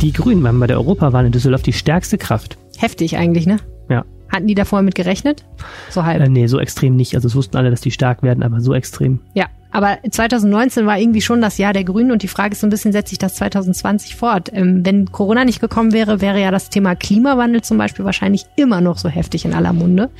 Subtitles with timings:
[0.00, 2.56] Die Grünen waren bei der Europawahl in Düsseldorf die stärkste Kraft.
[2.76, 3.56] Heftig eigentlich, ne?
[3.90, 4.04] Ja.
[4.28, 5.44] Hatten die davor mit gerechnet?
[5.90, 6.20] So halb.
[6.20, 7.16] Äh, nee, so extrem nicht.
[7.16, 9.18] Also es wussten alle, dass die stark werden, aber so extrem.
[9.34, 12.66] Ja, aber 2019 war irgendwie schon das Jahr der Grünen und die Frage ist so
[12.66, 14.50] ein bisschen, setzt sich das 2020 fort?
[14.52, 18.80] Ähm, wenn Corona nicht gekommen wäre, wäre ja das Thema Klimawandel zum Beispiel wahrscheinlich immer
[18.80, 20.10] noch so heftig in aller Munde.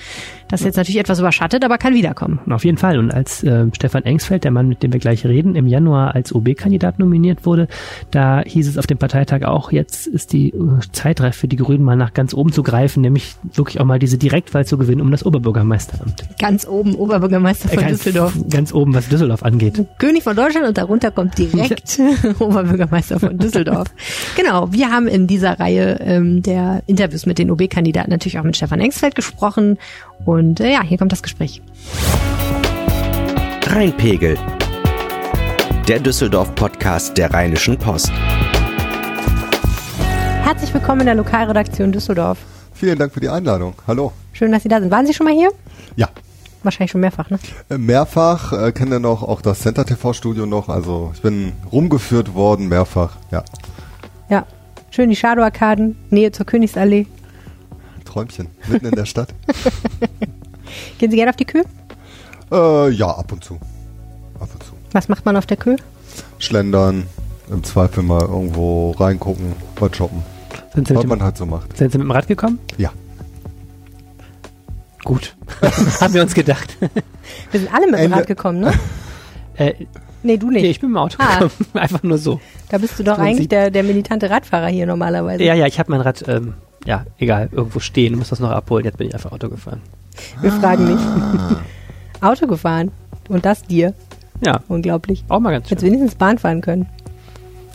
[0.48, 2.40] Das ist jetzt natürlich etwas überschattet, aber kann wiederkommen.
[2.50, 2.98] Auf jeden Fall.
[2.98, 6.34] Und als äh, Stefan Engsfeld, der Mann, mit dem wir gleich reden, im Januar als
[6.34, 7.68] OB-Kandidat nominiert wurde,
[8.10, 10.54] da hieß es auf dem Parteitag auch, jetzt ist die äh,
[10.92, 13.98] Zeit reif für die Grünen mal nach ganz oben zu greifen, nämlich wirklich auch mal
[13.98, 16.24] diese Direktwahl zu gewinnen um das Oberbürgermeisteramt.
[16.38, 18.34] Ganz oben Oberbürgermeister von Äh, ganz, Düsseldorf.
[18.50, 19.84] Ganz oben, was Düsseldorf angeht.
[19.98, 21.98] König von Deutschland und darunter kommt direkt
[22.38, 23.88] Oberbürgermeister von Düsseldorf.
[24.36, 28.56] Genau, wir haben in dieser Reihe ähm, der Interviews mit den OB-Kandidaten natürlich auch mit
[28.56, 29.78] Stefan Engsfeld gesprochen
[30.24, 31.62] und äh, ja, hier kommt das Gespräch.
[33.66, 34.38] Rheinpegel.
[35.86, 38.10] Der Düsseldorf-Podcast der Rheinischen Post.
[40.42, 42.38] Herzlich willkommen in der Lokalredaktion Düsseldorf.
[42.72, 43.74] Vielen Dank für die Einladung.
[43.86, 44.12] Hallo.
[44.32, 44.90] Schön, dass Sie da sind.
[44.90, 45.50] Waren Sie schon mal hier?
[45.96, 46.08] Ja,
[46.62, 47.38] Wahrscheinlich schon mehrfach, ne?
[47.70, 50.68] äh, mehrfach äh, kenne noch auch das Center TV Studio noch.
[50.68, 53.16] Also ich bin rumgeführt worden mehrfach.
[53.30, 53.44] Ja,
[54.28, 54.44] Ja.
[54.90, 57.06] Schön die Shadow-Arkaden, Nähe zur Königsallee.
[58.06, 59.34] Träumchen mitten in der Stadt.
[60.98, 61.64] Gehen Sie gerne auf die Kühe?
[62.50, 63.56] Äh, ja, ab und zu.
[64.40, 64.72] Ab und zu.
[64.92, 65.76] Was macht man auf der Kühe?
[66.38, 67.06] Schlendern,
[67.50, 70.22] im Zweifel mal irgendwo reingucken, was shoppen.
[70.74, 71.76] Sind Sie, Was mit man halt so macht.
[71.76, 72.58] sind Sie mit dem Rad gekommen?
[72.78, 72.90] Ja.
[75.08, 75.34] Gut.
[76.02, 76.76] Haben wir uns gedacht.
[77.50, 78.72] Wir sind alle mit dem Rad gekommen, ne?
[79.56, 79.72] äh,
[80.22, 80.60] Nee, du nicht.
[80.62, 81.38] nee, ich bin mit dem Auto Ah.
[81.38, 81.52] gekommen.
[81.72, 82.40] Einfach nur so.
[82.68, 85.42] da bist du doch eigentlich der, der militante Radfahrer hier normalerweise.
[85.44, 88.84] Ja, ja, ich habe mein Rad, ähm, ja, egal, irgendwo stehen, muss das noch abholen.
[88.84, 89.80] Jetzt bin ich einfach Auto gefahren.
[90.42, 91.02] Wir fragen nicht.
[92.20, 92.28] Ah.
[92.30, 92.90] Auto gefahren.
[93.30, 93.94] Und das dir.
[94.44, 95.24] Ja, Unglaublich.
[95.28, 95.76] auch mal ganz schön.
[95.78, 96.86] Jetzt wenigstens Bahn fahren können.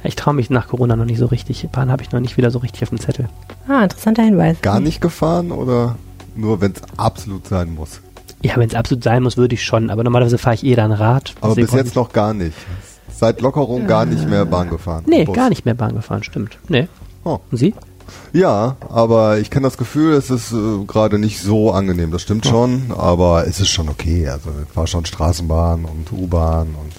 [0.04, 1.68] Ich traue mich nach Corona noch nicht so richtig.
[1.72, 3.28] Bahn habe ich noch nicht wieder so richtig auf dem Zettel.
[3.68, 4.62] Ah, interessanter Hinweis.
[4.62, 5.96] Gar nicht gefahren oder
[6.36, 8.02] nur wenn es absolut sein muss?
[8.42, 9.90] Ja, wenn es absolut sein muss, würde ich schon.
[9.90, 11.34] Aber normalerweise fahre ich eh dann Rad.
[11.42, 12.58] Aber bis jetzt noch gar nicht.
[13.12, 15.04] Seit Lockerung gar nicht mehr Bahn gefahren.
[15.08, 15.36] Nee, Bus.
[15.36, 16.58] gar nicht mehr Bahn gefahren, stimmt.
[16.68, 16.88] Nee.
[17.24, 17.40] Oh.
[17.52, 17.74] Und Sie?
[18.34, 22.12] Ja, aber ich kenne das Gefühl, es ist äh, gerade nicht so angenehm.
[22.12, 24.28] Das stimmt schon, aber es ist schon okay.
[24.28, 26.92] Also ich fahre schon Straßenbahn und U-Bahn und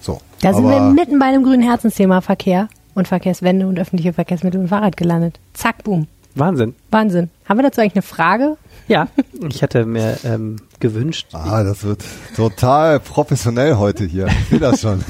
[0.00, 0.20] so.
[0.40, 4.60] Da sind aber wir mitten bei dem grünen Herzensthema Verkehr und Verkehrswende und öffentliche Verkehrsmittel
[4.60, 5.38] und Fahrrad gelandet.
[5.54, 6.06] Zack, boom.
[6.34, 6.74] Wahnsinn.
[6.90, 7.30] Wahnsinn.
[7.48, 8.56] Haben wir dazu eigentlich eine Frage?
[8.88, 9.08] Ja,
[9.48, 12.02] ich hatte mir ähm, gewünscht, Ah, das wird
[12.36, 14.26] total professionell heute hier.
[14.26, 15.04] Ich sehe das schon.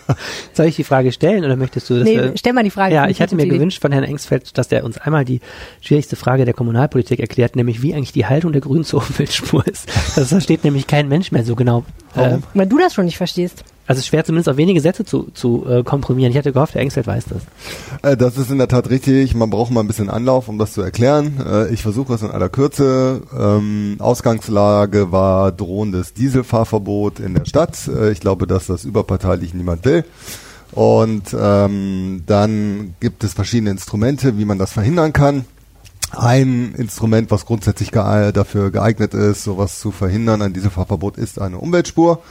[0.52, 2.04] soll ich die Frage stellen oder möchtest du das?
[2.04, 2.94] nee, stell mal die Frage.
[2.94, 5.40] Ja, ich hatte mir gewünscht von Herrn Engsfeld, dass er uns einmal die
[5.80, 9.88] schwierigste Frage der Kommunalpolitik erklärt, nämlich wie eigentlich die Haltung der Grünen zur Umweltspur ist.
[10.16, 11.84] Das versteht nämlich kein Mensch mehr so genau.
[12.14, 12.42] Äh, Warum?
[12.54, 13.64] Weil du das schon nicht verstehst.
[13.86, 16.30] also es ist schwer zumindest auf wenige Sätze zu, zu äh, komprimieren.
[16.30, 17.42] Ich hatte gehofft, Herr Engsfeld weiß das.
[18.02, 19.34] Äh, das ist in der Tat richtig.
[19.34, 21.40] Man braucht mal ein bisschen Anlauf, um das zu erklären.
[21.46, 23.22] Äh, ich versuche es in aller Kürze.
[23.38, 27.88] Ähm, Ausgangslage war drohendes Dieselfahrverbot in der Stadt.
[27.88, 30.04] Äh, ich glaube, dass das überparteilich niemand will.
[30.72, 35.44] Und ähm, dann gibt es verschiedene Instrumente, wie man das verhindern kann.
[36.14, 42.22] Ein Instrument, was grundsätzlich dafür geeignet ist, sowas zu verhindern, ein Dieselfahrverbot, ist eine Umweltspur.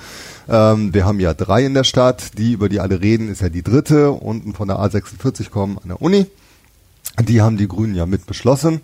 [0.48, 3.50] Ähm, wir haben ja drei in der Stadt, die, über die alle reden, ist ja
[3.50, 6.28] die dritte, unten von der A46 kommen an der Uni.
[7.20, 8.82] Die haben die Grünen ja mit beschlossen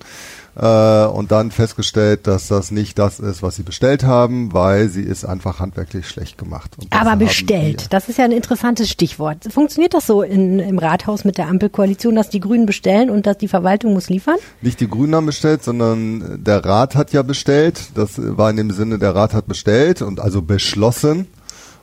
[0.59, 5.03] äh, und dann festgestellt, dass das nicht das ist, was sie bestellt haben, weil sie
[5.03, 6.75] ist einfach handwerklich schlecht gemacht.
[6.89, 9.45] Aber bestellt, das ist ja ein interessantes Stichwort.
[9.51, 13.37] Funktioniert das so in, im Rathaus mit der Ampelkoalition, dass die Grünen bestellen und dass
[13.37, 14.37] die Verwaltung muss liefern?
[14.61, 17.89] Nicht die Grünen haben bestellt, sondern der Rat hat ja bestellt.
[17.93, 21.27] Das war in dem Sinne, der Rat hat bestellt und also beschlossen.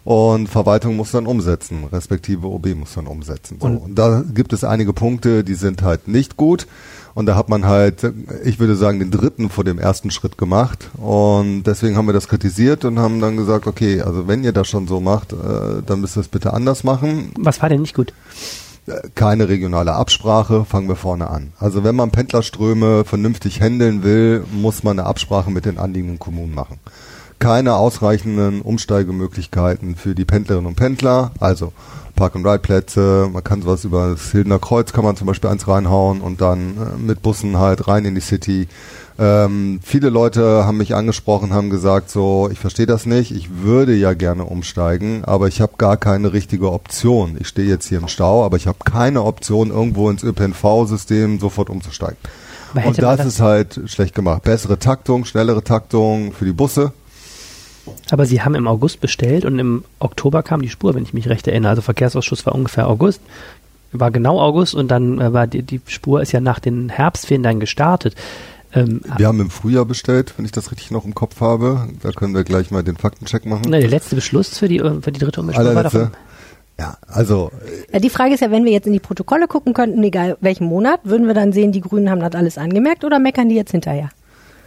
[0.02, 3.56] Und Verwaltung muss dann umsetzen, respektive OB muss dann umsetzen.
[3.58, 3.66] So.
[3.66, 6.66] Und- Und da gibt es einige Punkte, die sind halt nicht gut.
[7.14, 8.12] Und da hat man halt,
[8.44, 10.90] ich würde sagen, den dritten vor dem ersten Schritt gemacht.
[10.94, 14.68] Und deswegen haben wir das kritisiert und haben dann gesagt, okay, also wenn ihr das
[14.68, 17.94] schon so macht, äh, dann müsst ihr es bitte anders machen Was war denn nicht
[17.94, 18.12] gut?
[19.14, 21.52] keine regionale Absprache, fangen wir vorne an.
[21.58, 26.54] Also wenn man Pendlerströme vernünftig handeln will, muss man eine Absprache mit den anliegenden Kommunen
[26.54, 26.78] machen.
[27.44, 31.74] Keine ausreichenden Umsteigemöglichkeiten für die Pendlerinnen und Pendler, also
[32.16, 36.40] Park-and-Ride-Plätze, man kann sowas über das Hildener Kreuz, kann man zum Beispiel eins reinhauen und
[36.40, 38.66] dann äh, mit Bussen halt rein in die City.
[39.18, 43.94] Ähm, viele Leute haben mich angesprochen, haben gesagt, so, ich verstehe das nicht, ich würde
[43.94, 47.36] ja gerne umsteigen, aber ich habe gar keine richtige Option.
[47.38, 51.68] Ich stehe jetzt hier im Stau, aber ich habe keine Option, irgendwo ins ÖPNV-System sofort
[51.68, 52.16] umzusteigen.
[52.72, 54.44] Und man das ist halt schlecht gemacht.
[54.44, 56.94] Bessere Taktung, schnellere Taktung für die Busse.
[58.10, 61.28] Aber Sie haben im August bestellt und im Oktober kam die Spur, wenn ich mich
[61.28, 61.70] recht erinnere.
[61.70, 63.20] Also Verkehrsausschuss war ungefähr August.
[63.92, 67.42] war genau August und dann äh, war die, die Spur ist ja nach den Herbstferien
[67.42, 68.14] dann gestartet.
[68.72, 71.88] Ähm, wir haben im Frühjahr bestellt, wenn ich das richtig noch im Kopf habe.
[72.02, 73.64] Da können wir gleich mal den Faktencheck machen.
[73.68, 76.10] Na, der letzte Beschluss für die, für die dritte Umweltspur war davon.
[76.78, 77.52] Ja, also.
[77.92, 80.66] Ja, die Frage ist ja, wenn wir jetzt in die Protokolle gucken könnten, egal welchen
[80.66, 83.70] Monat, würden wir dann sehen, die Grünen haben das alles angemerkt oder meckern die jetzt
[83.70, 84.08] hinterher?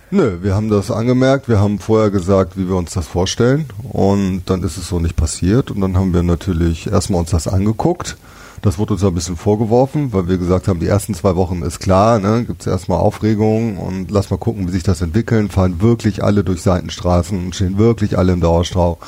[0.10, 4.44] Nö, wir haben das angemerkt, wir haben vorher gesagt, wie wir uns das vorstellen und
[4.46, 8.16] dann ist es so nicht passiert und dann haben wir natürlich erstmal uns das angeguckt.
[8.62, 11.80] Das wurde uns ein bisschen vorgeworfen, weil wir gesagt haben, die ersten zwei Wochen ist
[11.80, 15.82] klar, ne, gibt es erstmal Aufregung und lass mal gucken, wie sich das entwickeln, fahren
[15.82, 19.00] wirklich alle durch Seitenstraßen und stehen wirklich alle im Dauerstau.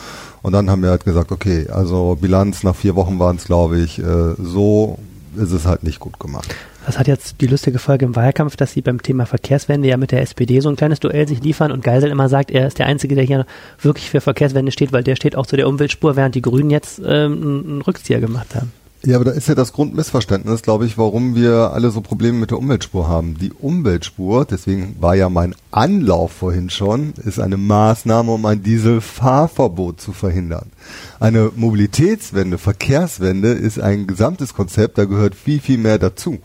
[0.42, 3.80] Und dann haben wir halt gesagt, okay, also Bilanz nach vier Wochen waren es, glaube
[3.80, 5.00] ich, äh, so
[5.38, 6.54] ist es halt nicht gut gemacht.
[6.90, 10.12] Das hat jetzt die lustige Folge im Wahlkampf, dass sie beim Thema Verkehrswende ja mit
[10.12, 12.88] der SPD so ein kleines Duell sich liefern und Geisel immer sagt, er ist der
[12.88, 13.46] Einzige, der hier
[13.80, 17.00] wirklich für Verkehrswende steht, weil der steht auch zu der Umweltspur, während die Grünen jetzt
[17.06, 18.72] ähm, einen Rückzieher gemacht haben.
[19.06, 22.50] Ja, aber da ist ja das Grundmissverständnis, glaube ich, warum wir alle so Probleme mit
[22.50, 23.38] der Umweltspur haben.
[23.38, 30.02] Die Umweltspur, deswegen war ja mein Anlauf vorhin schon, ist eine Maßnahme, um ein Dieselfahrverbot
[30.02, 30.72] zu verhindern.
[31.20, 36.40] Eine Mobilitätswende, Verkehrswende ist ein gesamtes Konzept, da gehört viel, viel mehr dazu.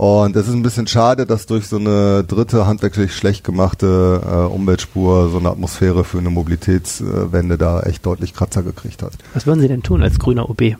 [0.00, 4.52] Und es ist ein bisschen schade, dass durch so eine dritte handwerklich schlecht gemachte äh,
[4.52, 9.12] Umweltspur so eine Atmosphäre für eine Mobilitätswende da echt deutlich Kratzer gekriegt hat.
[9.34, 10.76] Was würden Sie denn tun als grüner OB?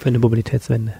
[0.00, 0.94] für eine Mobilitätswende?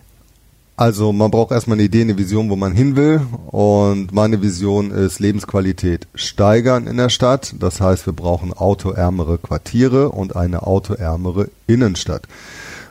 [0.76, 3.20] Also man braucht erstmal eine Idee, eine Vision, wo man hin will.
[3.46, 7.54] Und meine Vision ist Lebensqualität steigern in der Stadt.
[7.60, 12.22] Das heißt, wir brauchen autoärmere Quartiere und eine autoärmere Innenstadt.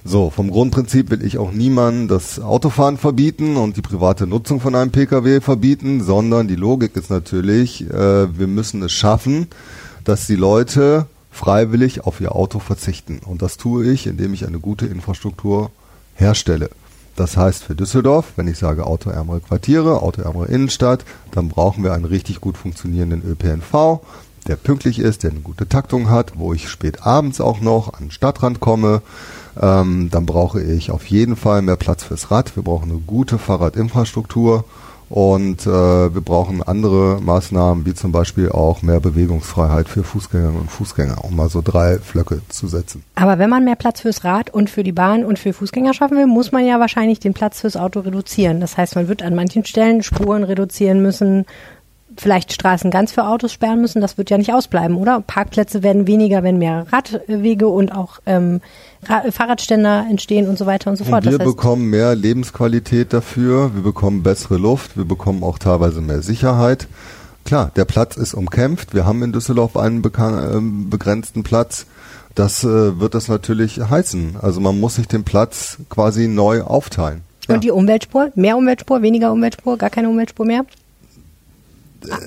[0.06, 4.76] So, vom Grundprinzip will ich auch niemandem das Autofahren verbieten und die private Nutzung von
[4.76, 9.48] einem Pkw verbieten, sondern die Logik ist natürlich, äh, wir müssen es schaffen,
[10.04, 13.20] dass die Leute freiwillig auf ihr Auto verzichten.
[13.26, 15.72] Und das tue ich, indem ich eine gute Infrastruktur
[16.16, 16.70] herstelle.
[17.16, 22.06] Das heißt für Düsseldorf, wenn ich sage autoärmere Quartiere, autoärmere Innenstadt, dann brauchen wir einen
[22.06, 24.02] richtig gut funktionierenden ÖPNV,
[24.48, 28.06] der pünktlich ist, der eine gute Taktung hat, wo ich spät abends auch noch an
[28.06, 29.02] den Stadtrand komme.
[29.62, 32.56] Ähm, dann brauche ich auf jeden Fall mehr Platz fürs Rad.
[32.56, 34.66] Wir brauchen eine gute Fahrradinfrastruktur
[35.10, 40.72] und äh, wir brauchen andere Maßnahmen, wie zum Beispiel auch mehr Bewegungsfreiheit für Fußgängerinnen und
[40.72, 43.04] Fußgänger, um mal so drei Flöcke zu setzen.
[43.14, 46.18] Aber wenn man mehr Platz fürs Rad und für die Bahn und für Fußgänger schaffen
[46.18, 48.60] will, muss man ja wahrscheinlich den Platz fürs Auto reduzieren.
[48.60, 51.46] Das heißt, man wird an manchen Stellen Spuren reduzieren müssen,
[52.18, 55.22] vielleicht Straßen ganz für Autos sperren müssen, das wird ja nicht ausbleiben, oder?
[55.22, 58.62] Parkplätze werden weniger, wenn mehr Radwege und auch ähm,
[59.04, 61.26] Fahrradständer entstehen und so weiter und so fort.
[61.26, 65.60] Und wir das heißt, bekommen mehr Lebensqualität dafür, wir bekommen bessere Luft, wir bekommen auch
[65.60, 66.88] teilweise mehr Sicherheit.
[67.46, 68.94] Klar, der Platz ist umkämpft.
[68.94, 71.86] Wir haben in Düsseldorf einen äh, begrenzten Platz.
[72.36, 74.38] Das äh, wird das natürlich heißen.
[74.42, 77.22] Also man muss sich den Platz quasi neu aufteilen.
[77.48, 77.60] Und ja.
[77.60, 78.32] die Umweltspur?
[78.36, 80.66] Mehr Umweltspur, weniger Umweltspur, gar keine Umweltspur mehr?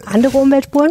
[0.04, 0.90] Andere Umweltspuren?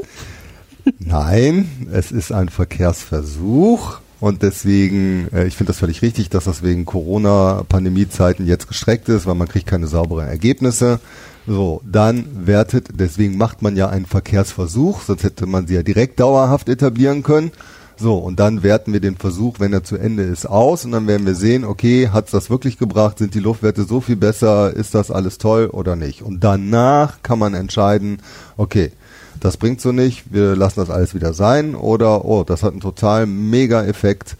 [0.99, 3.99] Nein, es ist ein Verkehrsversuch.
[4.19, 9.25] Und deswegen, äh, ich finde das völlig richtig, dass das wegen Corona-Pandemie-Zeiten jetzt gestreckt ist,
[9.25, 10.99] weil man kriegt keine sauberen Ergebnisse.
[11.45, 16.19] So, dann wertet, deswegen macht man ja einen Verkehrsversuch, sonst hätte man sie ja direkt
[16.19, 17.51] dauerhaft etablieren können.
[17.97, 21.07] So, und dann werten wir den Versuch, wenn er zu Ende ist, aus und dann
[21.07, 24.93] werden wir sehen, okay, hat's das wirklich gebracht, sind die Luftwerte so viel besser, ist
[24.95, 26.21] das alles toll oder nicht.
[26.21, 28.17] Und danach kann man entscheiden,
[28.57, 28.91] okay,
[29.39, 32.81] das bringt so nicht, wir lassen das alles wieder sein oder, oh, das hat einen
[32.81, 34.35] total mega Effekt,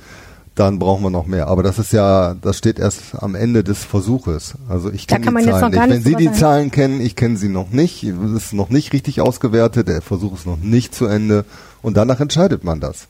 [0.55, 1.47] dann brauchen wir noch mehr.
[1.47, 4.55] Aber das ist ja, das steht erst am Ende des Versuches.
[4.69, 5.89] Also ich kenne die Zahlen nicht.
[5.89, 9.21] Wenn Sie die Zahlen kennen, ich kenne sie noch nicht, es ist noch nicht richtig
[9.21, 11.45] ausgewertet, der Versuch ist noch nicht zu Ende
[11.81, 13.07] und danach entscheidet man das.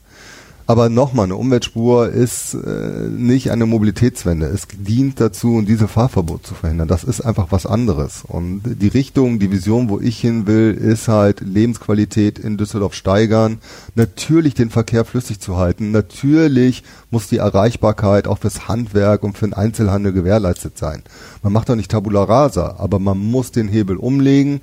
[0.68, 4.46] Aber nochmal, eine Umweltspur ist äh, nicht eine Mobilitätswende.
[4.46, 6.88] Es dient dazu, diese Fahrverbot zu verhindern.
[6.88, 8.24] Das ist einfach was anderes.
[8.26, 13.58] Und die Richtung, die Vision, wo ich hin will, ist halt Lebensqualität in Düsseldorf steigern.
[13.94, 15.92] Natürlich den Verkehr flüssig zu halten.
[15.92, 16.82] Natürlich
[17.12, 21.04] muss die Erreichbarkeit auch fürs Handwerk und für den Einzelhandel gewährleistet sein.
[21.44, 24.60] Man macht doch nicht Tabula Rasa, aber man muss den Hebel umlegen.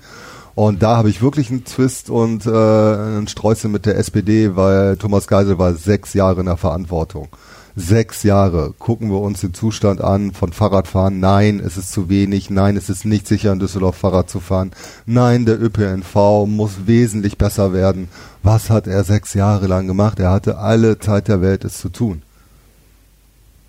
[0.55, 4.97] Und da habe ich wirklich einen Twist und äh, einen Sträuße mit der SPD, weil
[4.97, 7.29] Thomas Geisel war sechs Jahre in der Verantwortung.
[7.75, 11.19] Sechs Jahre gucken wir uns den Zustand an von Fahrradfahren.
[11.19, 12.51] Nein, es ist zu wenig.
[12.51, 14.71] Nein, es ist nicht sicher, in Düsseldorf Fahrrad zu fahren.
[15.07, 18.09] Nein, der ÖPNV muss wesentlich besser werden.
[18.43, 20.19] Was hat er sechs Jahre lang gemacht?
[20.19, 22.21] Er hatte alle Zeit der Welt, es zu tun.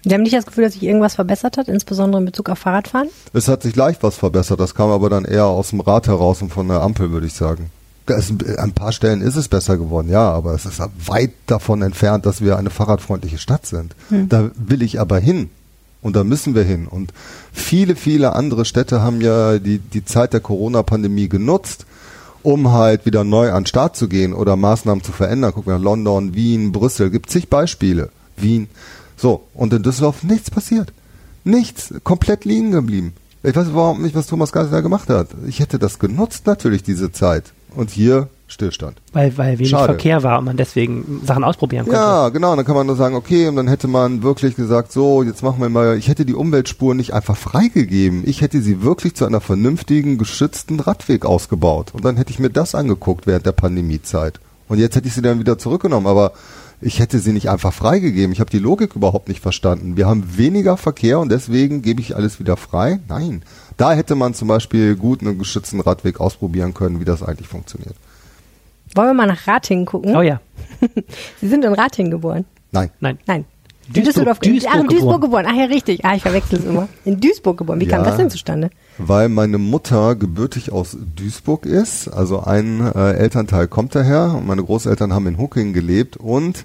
[0.05, 3.09] Sie haben nicht das Gefühl, dass sich irgendwas verbessert hat, insbesondere in Bezug auf Fahrradfahren?
[3.33, 6.43] Es hat sich leicht was verbessert, das kam aber dann eher aus dem Rad heraus
[6.43, 7.71] und von der Ampel, würde ich sagen.
[8.07, 11.81] Es, an ein paar Stellen ist es besser geworden, ja, aber es ist weit davon
[11.81, 13.97] entfernt, dass wir eine fahrradfreundliche Stadt sind.
[14.11, 14.29] Hm.
[14.29, 15.49] Da will ich aber hin.
[16.03, 16.87] Und da müssen wir hin.
[16.87, 17.15] Und
[17.51, 21.87] viele, viele andere Städte haben ja die, die Zeit der Corona-Pandemie genutzt,
[22.43, 25.55] um halt wieder neu an den Start zu gehen oder Maßnahmen zu verändern.
[25.55, 28.11] Gucken wir nach London, Wien, Brüssel, gibt zig Beispiele.
[28.37, 28.69] Wien.
[29.25, 30.93] So, und in Düsseldorf nichts passiert.
[31.45, 33.15] Nichts, komplett liegen geblieben.
[33.43, 35.29] Ich weiß überhaupt nicht, was Thomas Geisler gemacht hat.
[35.47, 37.55] Ich hätte das genutzt, natürlich, diese Zeit.
[37.75, 38.99] Und hier Stillstand.
[39.15, 39.87] Weil, weil wenig Schade.
[39.87, 41.99] Verkehr war und man deswegen Sachen ausprobieren konnte.
[41.99, 42.55] Ja, genau.
[42.55, 45.63] Dann kann man nur sagen, okay, und dann hätte man wirklich gesagt, so, jetzt machen
[45.63, 48.25] wir mal, ich hätte die Umweltspur nicht einfach freigegeben.
[48.27, 51.93] Ich hätte sie wirklich zu einer vernünftigen, geschützten Radweg ausgebaut.
[51.95, 54.39] Und dann hätte ich mir das angeguckt während der Pandemiezeit.
[54.69, 56.09] Und jetzt hätte ich sie dann wieder zurückgenommen.
[56.09, 56.33] Aber
[56.81, 58.33] ich hätte sie nicht einfach freigegeben.
[58.33, 59.97] Ich habe die Logik überhaupt nicht verstanden.
[59.97, 63.01] Wir haben weniger Verkehr und deswegen gebe ich alles wieder frei.
[63.09, 63.43] Nein.
[63.77, 67.95] Da hätte man zum Beispiel gut einen geschützten Radweg ausprobieren können, wie das eigentlich funktioniert.
[68.95, 70.15] Wollen wir mal nach Ratingen gucken?
[70.15, 70.41] Oh ja.
[71.41, 72.45] Sie sind in Ratingen geboren.
[72.71, 72.91] Nein.
[73.01, 73.19] Nein.
[73.27, 73.45] Nein.
[73.89, 75.47] Düsseldorf, Duisburg Ach, in Duisburg geboren.
[75.49, 76.05] Ach ja, richtig.
[76.05, 76.89] Ah, ich verwechsel es immer.
[77.05, 77.81] In Duisburg geboren.
[77.81, 78.07] Wie kam Ja.
[78.07, 78.71] das denn zustande?
[78.99, 84.63] Weil meine Mutter gebürtig aus Duisburg ist, also ein äh, Elternteil kommt daher und meine
[84.65, 86.65] Großeltern haben in Huckingen gelebt und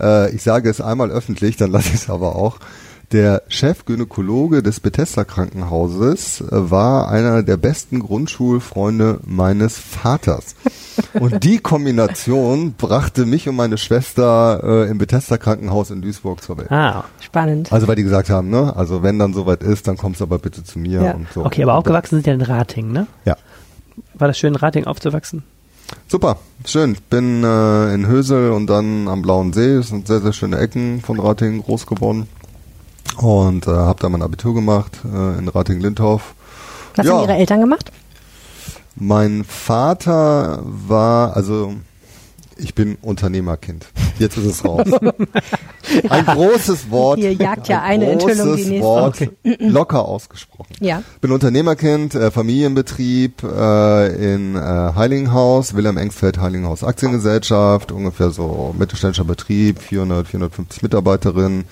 [0.00, 2.58] äh, ich sage es einmal öffentlich, dann lasse ich es aber auch.
[3.12, 10.54] Der Chefgynäkologe des Bethesda Krankenhauses äh, war einer der besten Grundschulfreunde meines Vaters.
[11.14, 16.58] Und die Kombination brachte mich und meine Schwester äh, im Bethesda Krankenhaus in Duisburg zur
[16.58, 16.72] Welt.
[16.72, 17.72] Ah, Spannend.
[17.72, 20.38] Also weil die gesagt haben, ne, also wenn dann soweit ist, dann kommst du aber
[20.38, 21.12] bitte zu mir Ja.
[21.12, 21.44] und so.
[21.44, 23.06] okay, aber aufgewachsen sind ja in Rating, ne?
[23.24, 23.36] Ja.
[24.14, 25.44] War das schön, in Rating aufzuwachsen?
[26.08, 26.92] Super, schön.
[26.92, 29.76] Ich bin äh, in Hösel und dann am Blauen See.
[29.76, 32.26] Das sind sehr, sehr schöne Ecken von Ratingen groß geworden.
[33.16, 36.34] Und äh, habe da mein Abitur gemacht äh, in Rating-Lindhof.
[36.96, 37.12] Was ja.
[37.12, 37.90] haben Ihre Eltern gemacht?
[38.96, 41.74] Mein Vater war, also
[42.56, 43.86] ich bin Unternehmerkind.
[44.18, 44.86] Jetzt ist es raus.
[46.08, 47.18] Ein großes Wort.
[47.18, 48.82] Hier jagt ja ein eine Enthüllung die großes nächste.
[48.86, 49.56] Wort, Okay.
[49.58, 50.74] locker ausgesprochen.
[50.80, 51.02] Ja.
[51.20, 59.24] Bin Unternehmerkind, äh, Familienbetrieb äh, in äh, Heiligenhaus, Wilhelm Engsfeld Heiligenhaus Aktiengesellschaft, ungefähr so mittelständischer
[59.24, 61.64] Betrieb, 400, 450 Mitarbeiterinnen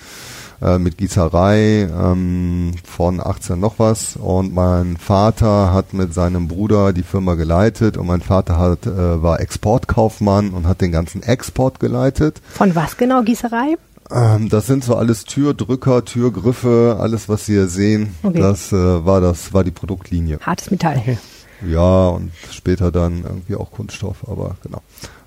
[0.63, 6.93] äh, mit Gießerei ähm, von 18 noch was und mein Vater hat mit seinem Bruder
[6.93, 11.79] die Firma geleitet und mein Vater hat äh, war Exportkaufmann und hat den ganzen Export
[11.79, 12.41] geleitet.
[12.53, 13.23] Von was genau?
[13.23, 13.77] Gießerei?
[14.11, 18.15] Ähm, das sind so alles Türdrücker, Türgriffe, alles was Sie hier sehen.
[18.23, 18.39] Okay.
[18.39, 20.39] Das äh, war das war die Produktlinie.
[20.41, 21.17] Hartes Metall.
[21.67, 24.81] Ja, und später dann irgendwie auch Kunststoff, aber genau.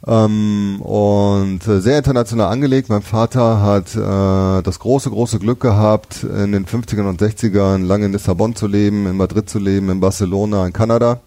[0.06, 2.88] Ähm, und äh, sehr international angelegt.
[2.88, 8.06] Mein Vater hat äh, das große, große Glück gehabt, in den 50ern und 60ern lange
[8.06, 11.20] in Lissabon zu leben, in Madrid zu leben, in Barcelona, in Kanada.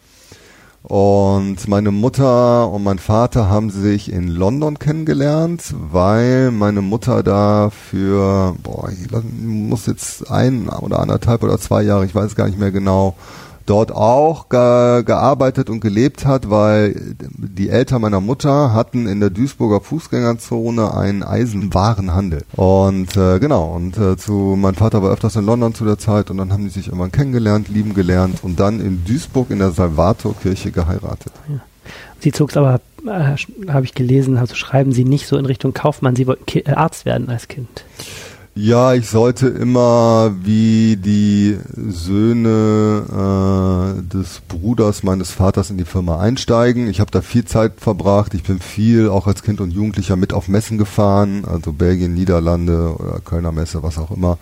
[0.81, 7.69] Und meine Mutter und mein Vater haben sich in London kennengelernt, weil meine Mutter da
[7.69, 9.11] für, boah, ich
[9.41, 13.15] muss jetzt ein oder anderthalb oder zwei Jahre, ich weiß gar nicht mehr genau,
[13.69, 19.29] dort auch ge gearbeitet und gelebt hat, weil die Eltern meiner Mutter hatten in der
[19.29, 22.43] Duisburger Fußgängerzone einen Eisenwarenhandel.
[22.55, 26.29] Und äh, genau, und äh, zu mein Vater war öfters in London zu der Zeit
[26.31, 29.71] und dann haben die sich irgendwann kennengelernt, lieben gelernt und dann in Duisburg in der
[29.71, 31.31] Salvatorkirche geheiratet.
[32.19, 33.35] Sie zog es aber, äh,
[33.69, 36.71] habe ich gelesen, also schreiben Sie nicht so in Richtung Kaufmann, Sie wollten Ki äh,
[36.71, 37.85] Arzt werden als Kind.
[38.55, 46.19] Ja, ich sollte immer wie die Söhne äh, des Bruders meines Vaters in die Firma
[46.19, 46.87] einsteigen.
[46.89, 48.33] Ich habe da viel Zeit verbracht.
[48.33, 52.95] Ich bin viel auch als Kind und Jugendlicher mit auf Messen gefahren, also Belgien, Niederlande
[52.97, 54.37] oder Kölner Messe, was auch immer.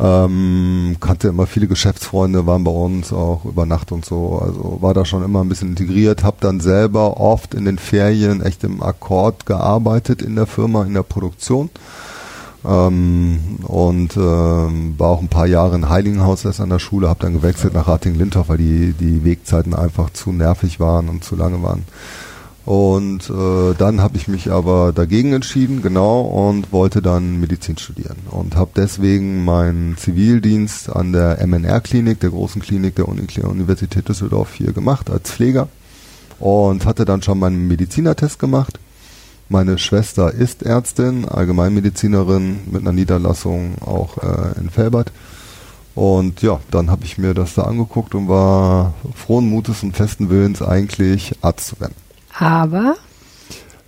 [0.00, 4.40] Ähm, kannte immer viele Geschäftsfreunde, waren bei uns auch über Nacht und so.
[4.42, 6.22] Also war da schon immer ein bisschen integriert.
[6.22, 10.94] Habe dann selber oft in den Ferien echt im Akkord gearbeitet in der Firma, in
[10.94, 11.70] der Produktion.
[12.64, 17.20] Ähm, und ähm, war auch ein paar Jahre in Heiligenhaus erst an der Schule, habe
[17.20, 21.62] dann gewechselt nach Rating-Lindhof, weil die, die Wegzeiten einfach zu nervig waren und zu lange
[21.62, 21.84] waren.
[22.64, 28.18] Und äh, dann habe ich mich aber dagegen entschieden, genau, und wollte dann Medizin studieren.
[28.30, 34.54] Und habe deswegen meinen Zivildienst an der MNR-Klinik, der großen Klinik der Uni Universität Düsseldorf
[34.54, 35.68] hier gemacht als Pfleger.
[36.38, 38.78] Und hatte dann schon meinen Medizinertest gemacht.
[39.52, 45.12] Meine Schwester ist Ärztin, Allgemeinmedizinerin mit einer Niederlassung auch äh, in Felbert.
[45.94, 50.30] Und ja, dann habe ich mir das da angeguckt und war frohen Mutes und festen
[50.30, 51.92] Willens eigentlich Arzt zu werden.
[52.38, 52.96] Aber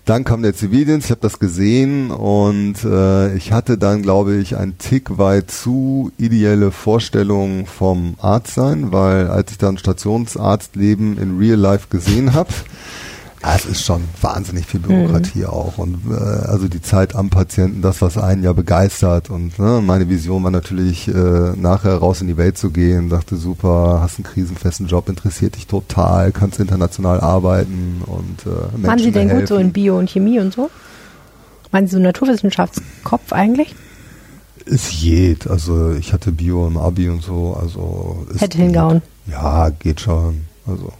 [0.04, 4.58] Dann kam der Zivildienst, ich habe das gesehen und äh, ich hatte dann, glaube ich,
[4.58, 11.38] ein Tick weit zu ideelle Vorstellung vom Arzt sein, weil als ich dann Stationsarztleben in
[11.38, 12.50] Real Life gesehen habe,
[13.44, 15.46] Ja, es ist schon wahnsinnig viel Bürokratie mhm.
[15.46, 19.82] auch und äh, also die Zeit am Patienten, das was einen ja begeistert und ne,
[19.84, 21.12] meine Vision war natürlich äh,
[21.54, 25.66] nachher raus in die Welt zu gehen, dachte super, hast einen krisenfesten Job, interessiert dich
[25.66, 29.40] total, kannst international arbeiten und äh, Menschen Waren Sie denn helfen.
[29.40, 30.70] gut so in Bio und Chemie und so?
[31.70, 33.74] Waren Sie so Naturwissenschaftskopf eigentlich?
[34.64, 39.02] Es geht, also ich hatte Bio im Abi und so, also hätte hingehauen.
[39.26, 40.92] Ja, geht schon, also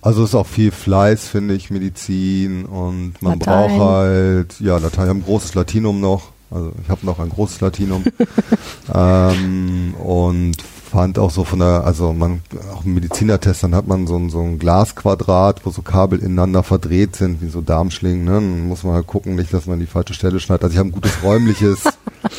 [0.00, 3.68] also ist auch viel Fleiß, finde ich, Medizin und man Latein.
[3.68, 7.28] braucht halt, ja, Latein, ich habe ein großes Latinum noch, also ich habe noch ein
[7.28, 8.04] großes Latinum
[8.94, 10.56] ähm, und
[10.88, 12.40] fand auch so von der, also man,
[12.74, 16.62] auch im Medizinertest, dann hat man so ein, so ein Glasquadrat, wo so Kabel ineinander
[16.62, 18.32] verdreht sind, wie so Darmschlingen, ne?
[18.32, 20.64] Dann muss man halt gucken, nicht, dass man die falsche Stelle schneidet.
[20.64, 21.84] Also ich habe ein gutes räumliches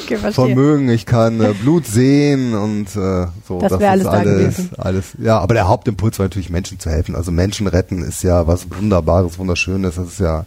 [0.04, 3.60] okay, Vermögen, ich kann äh, Blut sehen und äh, so.
[3.60, 7.16] Das, das ist alles, alles, alles, ja, aber der Hauptimpuls war natürlich Menschen zu helfen.
[7.16, 10.46] Also Menschen retten ist ja was Wunderbares, Wunderschönes, das ist ja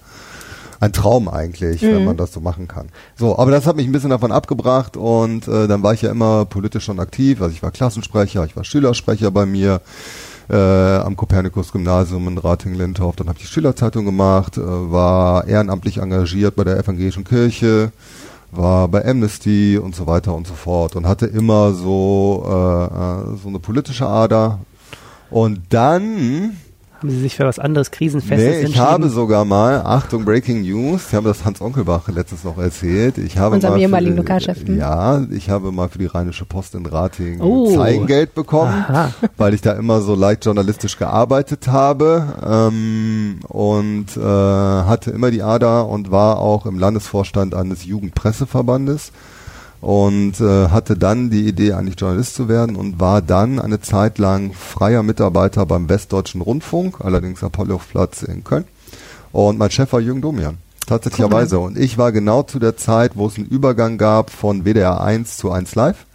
[0.82, 1.94] ein Traum eigentlich, mhm.
[1.94, 2.88] wenn man das so machen kann.
[3.16, 6.10] So, aber das hat mich ein bisschen davon abgebracht und äh, dann war ich ja
[6.10, 7.40] immer politisch schon aktiv.
[7.40, 9.80] Also ich war Klassensprecher, ich war Schülersprecher bei mir
[10.50, 13.14] äh, am Kopernikus-Gymnasium in Rating-Lindorf.
[13.14, 17.92] Dann habe ich die Schülerzeitung gemacht, äh, war ehrenamtlich engagiert bei der evangelischen Kirche
[18.52, 23.36] war bei Amnesty und so weiter und so fort und hatte immer so äh, äh
[23.42, 24.60] so eine politische Ader.
[25.30, 26.58] Und dann
[27.02, 31.10] haben Sie sich für was anderes Krisenfestes nee, ich habe sogar mal, Achtung, Breaking News,
[31.10, 33.18] Sie haben das Hans Onkelbach letztens noch erzählt.
[33.18, 34.68] Ich habe Unserem mal ehemaligen Lokalchef.
[34.68, 37.74] Ja, ich habe mal für die Rheinische Post in Rating oh.
[37.74, 39.12] Zeigengeld bekommen, Aha.
[39.36, 45.42] weil ich da immer so leicht journalistisch gearbeitet habe ähm, und äh, hatte immer die
[45.42, 49.10] Ader und war auch im Landesvorstand eines Jugendpresseverbandes
[49.82, 54.18] und äh, hatte dann die Idee, eigentlich Journalist zu werden und war dann eine Zeit
[54.18, 58.64] lang freier Mitarbeiter beim Westdeutschen Rundfunk, allerdings Apolloplatz in Köln.
[59.32, 61.58] Und mein Chef war Jürgen Domian, tatsächlicherweise.
[61.58, 65.36] Und ich war genau zu der Zeit, wo es einen Übergang gab von WDR 1
[65.36, 66.06] zu 1 Live.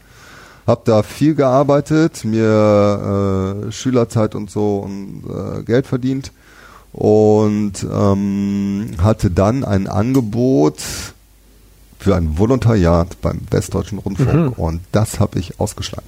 [0.65, 6.31] Hab da viel gearbeitet, mir äh, Schülerzeit und so und äh, Geld verdient
[6.93, 10.77] und ähm, hatte dann ein Angebot
[11.99, 14.63] für ein Volontariat beim Westdeutschen Rundfunk mhm.
[14.63, 16.07] und das habe ich ausgeschlagen.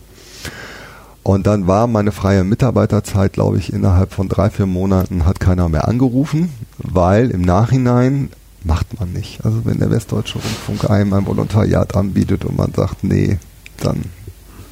[1.24, 5.70] Und dann war meine freie Mitarbeiterzeit, glaube ich, innerhalb von drei, vier Monaten hat keiner
[5.70, 8.30] mehr angerufen, weil im Nachhinein
[8.64, 9.46] macht man nicht.
[9.46, 13.38] Also wenn der Westdeutsche Rundfunk einem ein Volontariat anbietet und man sagt, nee,
[13.78, 14.06] dann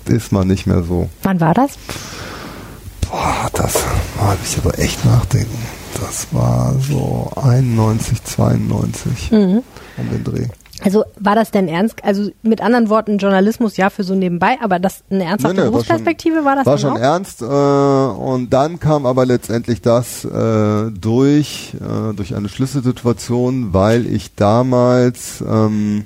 [0.06, 1.10] ist man nicht mehr so.
[1.24, 1.74] Wann war das?
[3.02, 3.84] Boah, das
[4.20, 5.58] habe ich aber echt nachdenken.
[6.00, 9.64] Das war so 91, 92 mhm.
[9.98, 10.48] um den Dreh.
[10.84, 12.04] Also war das denn ernst?
[12.04, 15.70] Also mit anderen Worten, Journalismus ja für so nebenbei, aber das eine ernsthafte nee, nee,
[15.72, 16.66] Berufsperspektive war, schon, war das?
[16.66, 17.00] War schon auch?
[17.00, 24.06] ernst äh, und dann kam aber letztendlich das äh, durch äh, durch eine Schlüsselsituation, weil
[24.06, 26.06] ich damals ähm,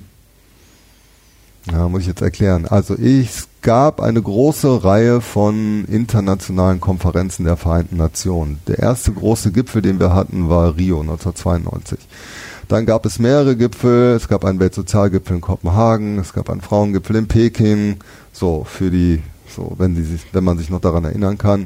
[1.70, 2.66] ja, muss ich jetzt erklären.
[2.66, 8.60] Also ich, es gab eine große Reihe von internationalen Konferenzen der Vereinten Nationen.
[8.68, 12.00] Der erste große Gipfel, den wir hatten, war Rio 1992.
[12.72, 14.16] Dann gab es mehrere Gipfel.
[14.16, 17.98] Es gab einen Weltsozialgipfel in Kopenhagen, es gab einen Frauengipfel in Peking.
[18.32, 19.22] So für die,
[19.54, 21.66] so wenn sie sich, wenn man sich noch daran erinnern kann.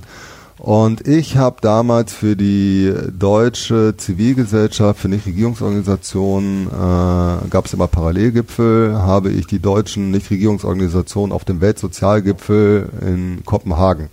[0.57, 8.95] Und ich habe damals für die deutsche Zivilgesellschaft, für Nichtregierungsorganisationen, äh, gab es immer Parallelgipfel,
[8.95, 14.09] habe ich die deutschen Nichtregierungsorganisationen auf dem Weltsozialgipfel in Kopenhagen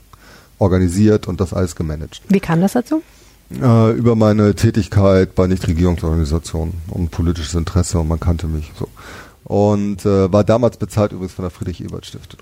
[0.59, 2.20] organisiert und das alles gemanagt.
[2.28, 3.02] Wie kam das dazu?
[3.60, 8.88] Äh, über meine Tätigkeit bei Nichtregierungsorganisationen und politisches Interesse und man kannte mich so.
[9.44, 12.40] Und äh, war damals bezahlt übrigens von der Friedrich-Ebert-Stiftung.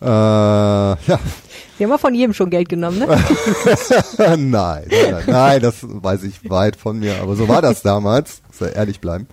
[0.00, 0.96] Äh, ja.
[1.76, 3.06] Sie haben ja von jedem schon Geld genommen, ne?
[4.18, 8.42] nein, nein, nein, nein, das weiß ich weit von mir, aber so war das damals,
[8.52, 9.26] soll ehrlich bleiben.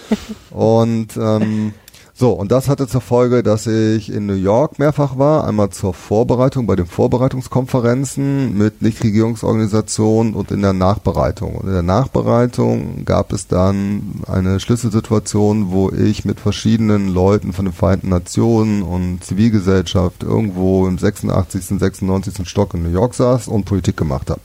[0.50, 1.74] Und ähm,
[2.16, 5.92] so, und das hatte zur Folge, dass ich in New York mehrfach war, einmal zur
[5.92, 11.56] Vorbereitung bei den Vorbereitungskonferenzen mit Nichtregierungsorganisationen und in der Nachbereitung.
[11.56, 17.64] Und in der Nachbereitung gab es dann eine Schlüsselsituation, wo ich mit verschiedenen Leuten von
[17.64, 22.48] den Vereinten Nationen und Zivilgesellschaft irgendwo im 86., 96.
[22.48, 24.40] Stock in New York saß und Politik gemacht habe.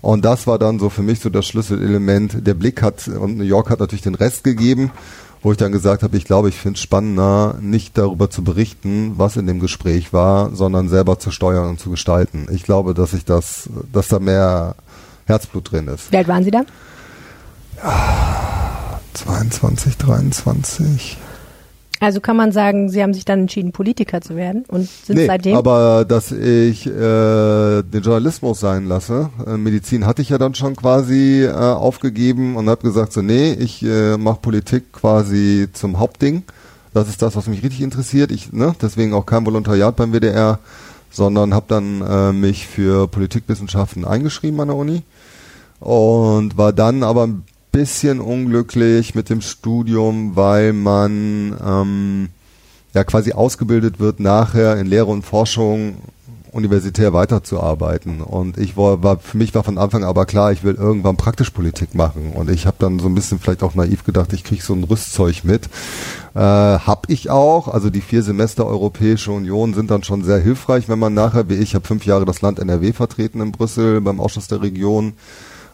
[0.00, 2.46] Und das war dann so für mich so das Schlüsselelement.
[2.46, 4.90] Der Blick hat, und New York hat natürlich den Rest gegeben
[5.42, 9.14] wo ich dann gesagt habe, ich glaube, ich finde es spannender, nicht darüber zu berichten,
[9.16, 12.46] was in dem Gespräch war, sondern selber zu steuern und zu gestalten.
[12.50, 14.74] Ich glaube, dass ich das, dass da mehr
[15.26, 16.10] Herzblut drin ist.
[16.10, 16.64] Wie alt waren Sie da?
[17.82, 21.18] Ja, 22, 23.
[22.00, 25.26] Also kann man sagen, Sie haben sich dann entschieden, Politiker zu werden und sind nee,
[25.26, 25.56] seitdem.
[25.56, 26.90] aber dass ich äh,
[27.82, 29.30] den Journalismus sein lasse.
[29.46, 33.52] Äh, Medizin hatte ich ja dann schon quasi äh, aufgegeben und habe gesagt, so nee,
[33.52, 36.44] ich äh, mache Politik quasi zum Hauptding.
[36.94, 38.30] Das ist das, was mich richtig interessiert.
[38.30, 40.60] Ich, ne, deswegen auch kein Volontariat beim WDR,
[41.10, 45.02] sondern habe dann äh, mich für Politikwissenschaften eingeschrieben an der Uni
[45.80, 47.28] und war dann aber
[47.78, 52.28] bisschen unglücklich mit dem Studium, weil man ähm,
[52.92, 55.98] ja quasi ausgebildet wird, nachher in Lehre und Forschung
[56.50, 58.20] universitär weiterzuarbeiten.
[58.20, 61.50] Und ich war, war für mich war von Anfang aber klar, ich will irgendwann praktisch
[61.50, 62.32] Politik machen.
[62.34, 64.82] Und ich habe dann so ein bisschen vielleicht auch naiv gedacht, ich kriege so ein
[64.82, 65.66] Rüstzeug mit.
[66.34, 67.68] Äh, hab ich auch.
[67.68, 71.54] Also die vier Semester Europäische Union sind dann schon sehr hilfreich, wenn man nachher, wie
[71.54, 75.12] ich, habe fünf Jahre das Land NRW vertreten in Brüssel beim Ausschuss der Region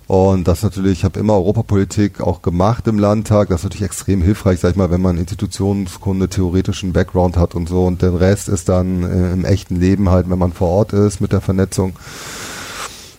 [0.07, 3.49] und das natürlich, ich habe immer Europapolitik auch gemacht im Landtag.
[3.49, 7.69] Das ist natürlich extrem hilfreich, sag ich mal, wenn man Institutionskunde, theoretischen Background hat und
[7.69, 7.87] so.
[7.87, 11.21] Und der Rest ist dann äh, im echten Leben halt, wenn man vor Ort ist
[11.21, 11.95] mit der Vernetzung.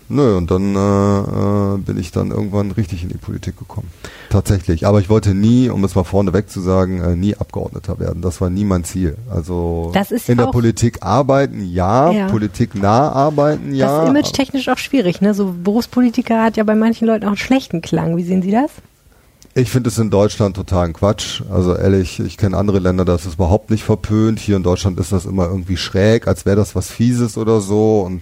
[0.08, 3.90] Nö, und dann äh, äh, bin ich dann irgendwann richtig in die Politik gekommen.
[4.30, 4.86] Tatsächlich.
[4.86, 8.22] Aber ich wollte nie, um es mal vorneweg zu sagen, äh, nie Abgeordneter werden.
[8.22, 9.18] Das war nie mein Ziel.
[9.30, 9.92] Also
[10.28, 12.28] in der Politik arbeiten, ja, ja.
[12.28, 13.88] Politik nah arbeiten, ja.
[13.88, 15.34] Das ist image-technisch auch schwierig, ne?
[15.34, 18.16] So Berufspolitiker hat ja bei manchen Leuten auch einen schlechten Klang.
[18.16, 18.70] Wie sehen Sie das?
[19.58, 21.42] Ich finde es in Deutschland totalen Quatsch.
[21.50, 24.40] Also ehrlich, ich kenne andere Länder, da ist es überhaupt nicht verpönt.
[24.40, 28.02] Hier in Deutschland ist das immer irgendwie schräg, als wäre das was Fieses oder so.
[28.02, 28.22] Und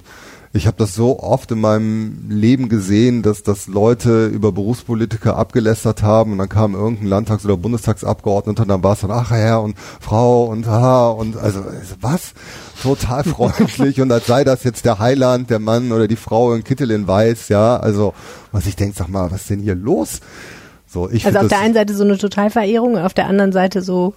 [0.56, 6.04] ich habe das so oft in meinem Leben gesehen, dass, dass Leute über Berufspolitiker abgelästert
[6.04, 9.64] haben und dann kam irgendein Landtags- oder Bundestagsabgeordneter und dann war es dann, ach Herr
[9.64, 11.66] und Frau und ha und also
[12.02, 12.34] was?
[12.84, 16.64] Total freundlich und als sei das jetzt der Heiland, der Mann oder die Frau in
[16.64, 18.14] Kittel in Weiß, ja, also
[18.52, 20.20] was ich denke, sag mal, was ist denn hier los?
[20.86, 24.14] So, ich also auf der einen Seite so eine Totalverehrung, auf der anderen Seite so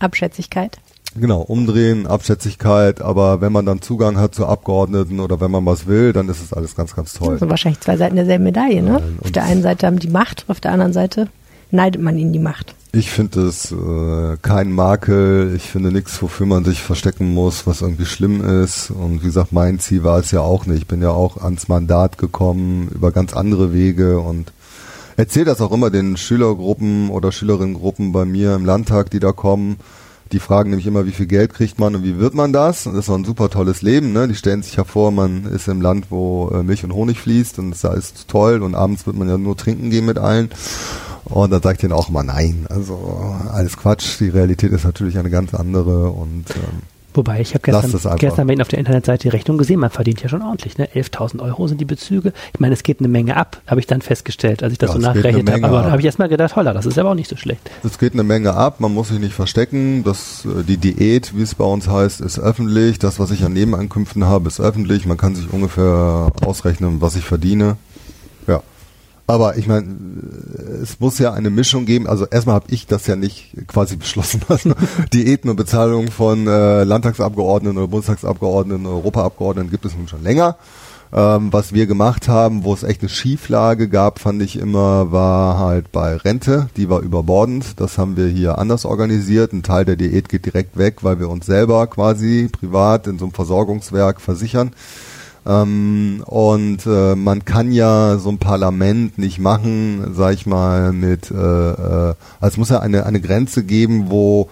[0.00, 0.78] Abschätzigkeit.
[1.18, 5.86] Genau, umdrehen, Abschätzigkeit, aber wenn man dann Zugang hat zu Abgeordneten oder wenn man was
[5.86, 7.32] will, dann ist es alles ganz, ganz toll.
[7.32, 8.92] Das sind wahrscheinlich zwei Seiten derselben Medaille, ne?
[8.92, 11.28] Nein, auf der einen Seite haben die Macht, auf der anderen Seite
[11.70, 12.74] neidet man ihnen die Macht.
[12.92, 17.82] Ich finde es äh, kein Makel, ich finde nichts, wofür man sich verstecken muss, was
[17.82, 18.90] irgendwie schlimm ist.
[18.90, 20.82] Und wie gesagt, mein Ziel war es ja auch nicht.
[20.82, 24.52] Ich bin ja auch ans Mandat gekommen über ganz andere Wege und
[25.18, 29.76] erzähle das auch immer den Schülergruppen oder Schülerinnengruppen bei mir im Landtag, die da kommen
[30.32, 32.86] die fragen nämlich immer, wie viel Geld kriegt man und wie wird man das?
[32.86, 34.26] Und das ist doch ein super tolles Leben, ne?
[34.28, 37.58] Die stellen sich ja vor, man ist im Land, wo äh, Milch und Honig fließt
[37.58, 40.50] und da ist toll und abends wird man ja nur trinken gehen mit allen.
[41.24, 42.66] Und dann sagt ich denen auch immer nein.
[42.68, 44.20] Also alles Quatsch.
[44.20, 46.82] Die Realität ist natürlich eine ganz andere und ähm,
[47.16, 50.22] Wobei, ich habe gestern, gestern bei Ihnen auf der Internetseite die Rechnung gesehen, man verdient
[50.22, 50.76] ja schon ordentlich.
[50.76, 50.88] Ne?
[50.94, 52.32] 11.000 Euro sind die Bezüge.
[52.52, 54.94] Ich meine, es geht eine Menge ab, habe ich dann festgestellt, als ich das ja,
[54.94, 55.64] so nachgerechnet habe.
[55.64, 57.70] Aber da habe ich erstmal gedacht, holla, das ist aber auch nicht so schlecht.
[57.82, 60.04] Es geht eine Menge ab, man muss sich nicht verstecken.
[60.04, 62.98] Das, äh, die Diät, wie es bei uns heißt, ist öffentlich.
[62.98, 65.06] Das, was ich an Nebeneinkünften habe, ist öffentlich.
[65.06, 67.76] Man kann sich ungefähr ausrechnen, was ich verdiene.
[69.26, 69.86] Aber ich meine,
[70.82, 72.06] es muss ja eine Mischung geben.
[72.06, 74.42] Also erstmal habe ich das ja nicht quasi beschlossen.
[74.48, 74.74] Also
[75.12, 80.56] Diäten und Bezahlung von äh, Landtagsabgeordneten oder Bundestagsabgeordneten, Europaabgeordneten gibt es nun schon länger.
[81.12, 85.58] Ähm, was wir gemacht haben, wo es echt eine Schieflage gab, fand ich immer, war
[85.58, 86.68] halt bei Rente.
[86.76, 87.80] Die war überbordend.
[87.80, 89.52] Das haben wir hier anders organisiert.
[89.52, 93.24] Ein Teil der Diät geht direkt weg, weil wir uns selber quasi privat in so
[93.24, 94.72] einem Versorgungswerk versichern.
[95.46, 101.30] Ähm, und äh, man kann ja so ein Parlament nicht machen, sag ich mal, mit,
[101.30, 104.48] äh, äh, also es muss ja eine, eine Grenze geben, wo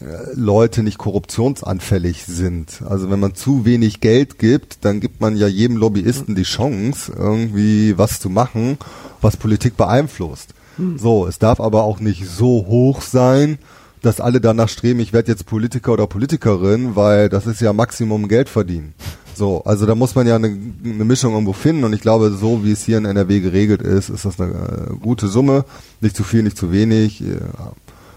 [0.00, 2.82] äh, Leute nicht korruptionsanfällig sind.
[2.88, 7.12] Also wenn man zu wenig Geld gibt, dann gibt man ja jedem Lobbyisten die Chance,
[7.14, 8.78] irgendwie was zu machen,
[9.20, 10.54] was Politik beeinflusst.
[10.76, 10.98] Hm.
[10.98, 13.58] So, es darf aber auch nicht so hoch sein,
[14.00, 18.28] dass alle danach streben, ich werde jetzt Politiker oder Politikerin, weil das ist ja Maximum
[18.28, 18.94] Geld verdienen.
[19.34, 22.64] So, also da muss man ja eine, eine Mischung irgendwo finden und ich glaube, so
[22.64, 25.64] wie es hier in NRW geregelt ist, ist das eine äh, gute Summe.
[26.00, 27.20] Nicht zu viel, nicht zu wenig.
[27.20, 27.72] Ja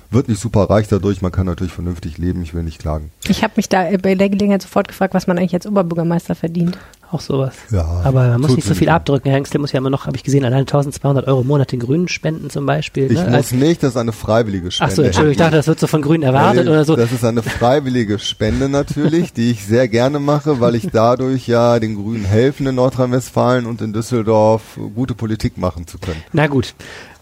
[0.09, 3.11] wird nicht super reich dadurch, man kann natürlich vernünftig leben, ich will nicht klagen.
[3.27, 6.77] Ich habe mich da bei der Gelegenheit sofort gefragt, was man eigentlich als Oberbürgermeister verdient.
[7.09, 7.53] Auch sowas.
[7.71, 9.29] Ja, Aber man muss nicht so viel abdrücken.
[9.29, 11.79] Herr Hengste muss ja immer noch, habe ich gesehen, allein 1200 Euro im Monat den
[11.79, 13.09] Grünen spenden zum Beispiel.
[13.09, 13.29] Ich ne?
[13.29, 14.91] muss nicht, das ist eine freiwillige Spende.
[14.91, 16.97] Achso, Entschuldigung, ich dachte, das wird so von Grünen erwartet nee, oder so.
[16.97, 21.79] Das ist eine freiwillige Spende natürlich, die ich sehr gerne mache, weil ich dadurch ja
[21.79, 26.21] den Grünen helfen in Nordrhein-Westfalen und in Düsseldorf gute Politik machen zu können.
[26.33, 26.75] Na gut.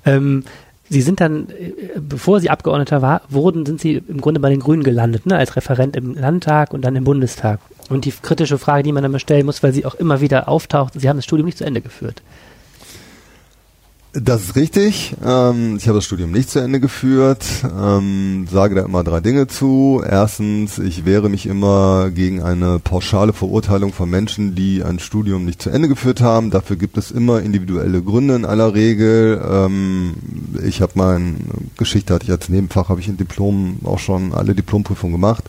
[0.04, 0.45] Ähm,
[0.89, 4.60] Sie sind dann, äh, bevor Sie Abgeordneter war, wurden, sind Sie im Grunde bei den
[4.60, 7.60] Grünen gelandet, ne, als Referent im Landtag und dann im Bundestag.
[7.89, 10.93] Und die kritische Frage, die man dann stellen muss, weil sie auch immer wieder auftaucht,
[11.00, 12.21] Sie haben das Studium nicht zu Ende geführt.
[14.17, 15.13] Das ist richtig.
[15.25, 17.45] Ähm, ich habe das Studium nicht zu Ende geführt.
[17.65, 20.01] Ähm, sage da immer drei Dinge zu.
[20.08, 25.62] Erstens, ich wehre mich immer gegen eine pauschale Verurteilung von Menschen, die ein Studium nicht
[25.62, 26.49] zu Ende geführt haben.
[26.49, 29.41] Dafür gibt es immer individuelle Gründe in aller Regel.
[29.45, 30.13] Ähm,
[30.63, 34.56] ich habe mein Geschichte hatte ich als Nebenfach, habe ich in Diplom auch schon alle
[34.56, 35.43] Diplomprüfungen gemacht.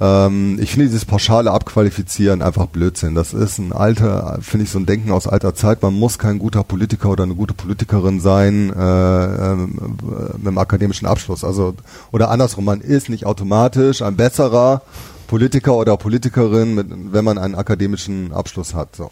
[0.00, 3.14] Ähm, ich finde dieses pauschale Abqualifizieren einfach Blödsinn.
[3.14, 5.82] Das ist ein alter, finde ich so ein Denken aus alter Zeit.
[5.82, 11.06] Man muss kein guter Politiker oder eine gute Politikerin sein äh, äh, mit einem akademischen
[11.06, 11.44] Abschluss.
[11.44, 11.74] Also
[12.12, 14.82] oder andersrum, man ist nicht automatisch ein besserer
[15.26, 18.96] Politiker oder Politikerin, mit, wenn man einen akademischen Abschluss hat.
[18.96, 19.10] So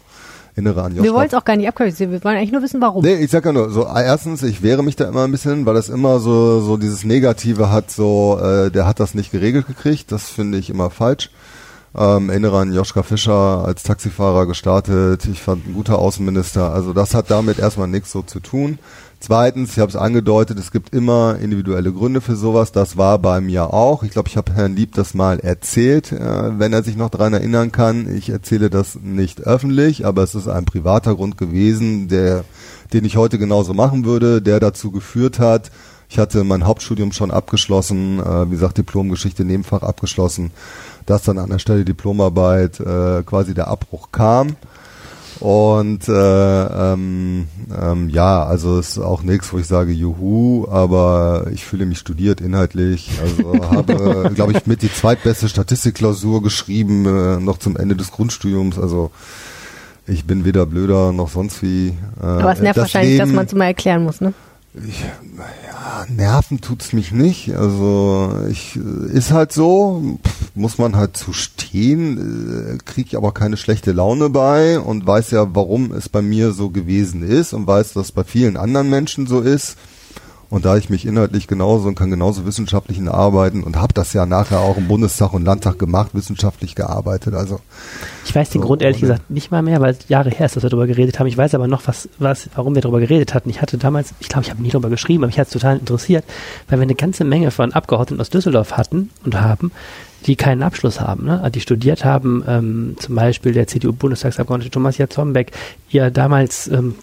[0.59, 1.03] innere an Joschka.
[1.03, 3.03] Wir wollen es auch gar nicht abqualifizieren, wir wollen eigentlich nur wissen, warum.
[3.03, 5.73] Nee, ich sag ja nur, so erstens, ich wehre mich da immer ein bisschen, weil
[5.73, 10.11] das immer so, so dieses Negative hat, so, äh, der hat das nicht geregelt gekriegt,
[10.11, 11.31] das finde ich immer falsch.
[11.97, 17.15] Ähm, erinnere an Joschka Fischer als Taxifahrer gestartet, ich fand ein guter Außenminister, also das
[17.15, 18.77] hat damit erstmal nichts so zu tun.
[19.21, 22.71] Zweitens, ich habe es angedeutet, es gibt immer individuelle Gründe für sowas.
[22.71, 24.03] Das war bei mir auch.
[24.03, 27.33] Ich glaube, ich habe Herrn Lieb das mal erzählt, äh, wenn er sich noch daran
[27.33, 28.15] erinnern kann.
[28.15, 32.45] Ich erzähle das nicht öffentlich, aber es ist ein privater Grund gewesen, der,
[32.93, 35.69] den ich heute genauso machen würde, der dazu geführt hat.
[36.07, 40.51] Ich hatte mein Hauptstudium schon abgeschlossen, äh, wie gesagt, Diplomgeschichte Nebenfach abgeschlossen,
[41.05, 44.55] dass dann an der Stelle Diplomarbeit äh, quasi der Abbruch kam.
[45.39, 46.11] Und äh,
[46.93, 47.47] ähm,
[47.81, 52.41] ähm, ja, also ist auch nichts, wo ich sage, juhu, aber ich fühle mich studiert
[52.41, 53.09] inhaltlich.
[53.21, 58.77] Also habe, glaube ich, mit die zweitbeste Statistikklausur geschrieben, äh, noch zum Ende des Grundstudiums.
[58.77, 59.11] Also
[60.07, 61.89] ich bin weder blöder noch sonst wie.
[62.21, 64.33] Äh, aber es nervt wahrscheinlich, Leben, dass man es mal erklären muss, ne?
[64.87, 65.05] Ich,
[66.07, 67.55] nerven tut's mich nicht.
[67.55, 70.19] Also ich ist halt so,
[70.55, 75.31] muss man halt zu stehen, äh, kriege ich aber keine schlechte Laune bei und weiß
[75.31, 78.89] ja, warum es bei mir so gewesen ist und weiß, dass es bei vielen anderen
[78.89, 79.77] Menschen so ist.
[80.49, 84.25] Und da ich mich inhaltlich genauso und kann genauso wissenschaftlich arbeiten und habe das ja
[84.25, 87.35] nachher auch im Bundestag und Landtag gemacht, wissenschaftlich gearbeitet.
[87.35, 87.59] Also
[88.25, 90.55] ich weiß den so, Grund ehrlich gesagt nicht mal mehr, weil es Jahre her ist,
[90.55, 91.27] dass wir darüber geredet haben.
[91.27, 93.49] Ich weiß aber noch, was, was, warum wir darüber geredet hatten.
[93.51, 95.77] Ich hatte damals, ich glaube, ich habe nie darüber geschrieben, aber mich hat es total
[95.77, 96.25] interessiert,
[96.67, 99.71] weil wir eine ganze Menge von Abgeordneten aus Düsseldorf hatten und haben,
[100.25, 101.49] die keinen Abschluss haben, ne?
[101.53, 105.51] die studiert haben, ähm, zum Beispiel der CDU-Bundestagsabgeordnete Thomas Jatzombeck,
[105.91, 106.95] ihr damals ähm,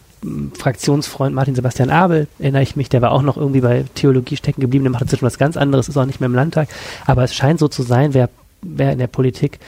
[0.55, 4.61] Fraktionsfreund Martin Sebastian Abel, erinnere ich mich, der war auch noch irgendwie bei Theologie stecken
[4.61, 6.69] geblieben, der macht jetzt was ganz anderes, ist auch nicht mehr im Landtag.
[7.05, 8.29] Aber es scheint so zu sein, wer,
[8.63, 9.59] wer in der Politik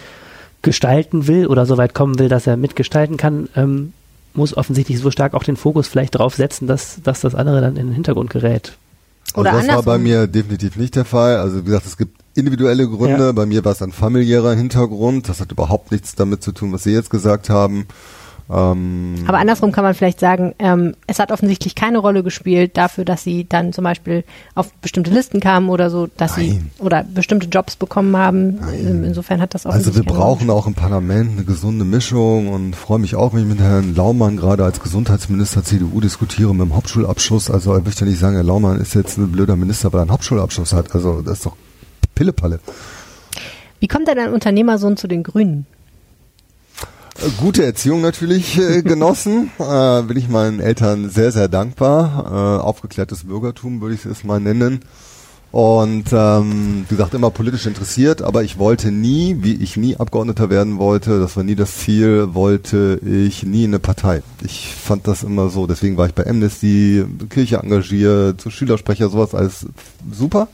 [0.63, 3.93] gestalten will oder so weit kommen will, dass er mitgestalten kann, ähm,
[4.35, 7.77] muss offensichtlich so stark auch den Fokus vielleicht darauf setzen, dass, dass das andere dann
[7.77, 8.77] in den Hintergrund gerät.
[9.35, 11.37] Oder also das war bei mir definitiv nicht der Fall.
[11.37, 13.27] Also wie gesagt, es gibt individuelle Gründe.
[13.27, 13.33] Ja.
[13.33, 15.29] Bei mir war es ein familiärer Hintergrund.
[15.29, 17.87] Das hat überhaupt nichts damit zu tun, was Sie jetzt gesagt haben.
[18.51, 23.05] Ähm, Aber andersrum kann man vielleicht sagen, ähm, es hat offensichtlich keine Rolle gespielt dafür,
[23.05, 26.71] dass sie dann zum Beispiel auf bestimmte Listen kamen oder so, dass nein.
[26.79, 28.57] sie oder bestimmte Jobs bekommen haben.
[28.57, 29.05] Nein.
[29.05, 29.73] Insofern hat das auch.
[29.73, 33.49] Also wir brauchen auch im Parlament eine gesunde Mischung und freue mich auch, wenn ich
[33.49, 37.51] mit Herrn Laumann gerade als Gesundheitsminister CDU diskutiere mit dem Hauptschulabschluss.
[37.51, 40.13] Also ich möchte nicht sagen, Herr Laumann ist jetzt ein blöder Minister, weil er einen
[40.13, 40.95] Hauptschulabschluss hat.
[40.95, 41.57] Also das ist doch
[42.15, 42.61] Pillepalle.
[43.81, 45.67] Wie kommt denn ein Unternehmersohn zu den Grünen?
[47.39, 52.61] Gute Erziehung natürlich äh, genossen, äh, bin ich meinen Eltern sehr, sehr dankbar.
[52.61, 54.81] Äh, aufgeklärtes Bürgertum würde ich es mal nennen.
[55.51, 60.49] Und ähm, wie gesagt, immer politisch interessiert, aber ich wollte nie, wie ich nie Abgeordneter
[60.49, 64.23] werden wollte, das war nie das Ziel, wollte ich nie in eine Partei.
[64.45, 69.67] Ich fand das immer so, deswegen war ich bei Amnesty, Kirche engagiert, Schülersprecher, sowas alles
[70.13, 70.49] super.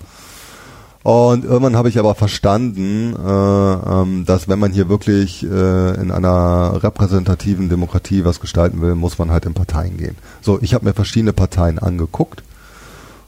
[1.04, 6.10] Und irgendwann habe ich aber verstanden, äh, ähm, dass wenn man hier wirklich äh, in
[6.10, 10.16] einer repräsentativen Demokratie was gestalten will, muss man halt in Parteien gehen.
[10.40, 12.42] So, ich habe mir verschiedene Parteien angeguckt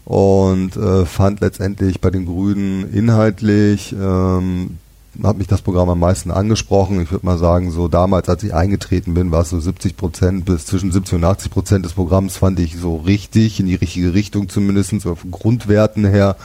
[0.06, 4.78] und äh, fand letztendlich bei den Grünen inhaltlich ähm,
[5.22, 7.02] hat mich das Programm am meisten angesprochen.
[7.02, 10.44] Ich würde mal sagen, so damals, als ich eingetreten bin, war es so 70 Prozent
[10.46, 14.14] bis zwischen 70 und 80 Prozent des Programms fand ich so richtig, in die richtige
[14.14, 16.36] Richtung zumindest, so von Grundwerten her.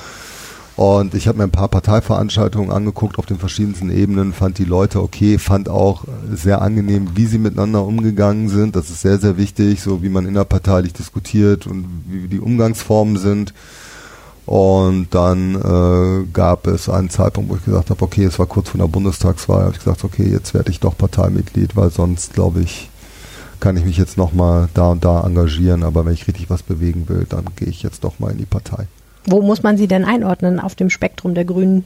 [0.81, 4.99] Und ich habe mir ein paar Parteiveranstaltungen angeguckt auf den verschiedensten Ebenen, fand die Leute
[4.99, 8.75] okay, fand auch sehr angenehm, wie sie miteinander umgegangen sind.
[8.75, 13.53] Das ist sehr, sehr wichtig, so wie man innerparteilich diskutiert und wie die Umgangsformen sind.
[14.47, 18.69] Und dann äh, gab es einen Zeitpunkt, wo ich gesagt habe, okay, es war kurz
[18.69, 22.61] vor der Bundestagswahl, habe ich gesagt, okay, jetzt werde ich doch Parteimitglied, weil sonst, glaube
[22.61, 22.89] ich,
[23.59, 27.07] kann ich mich jetzt nochmal da und da engagieren, aber wenn ich richtig was bewegen
[27.07, 28.87] will, dann gehe ich jetzt doch mal in die Partei.
[29.25, 31.85] Wo muss man sie denn einordnen auf dem Spektrum der Grünen?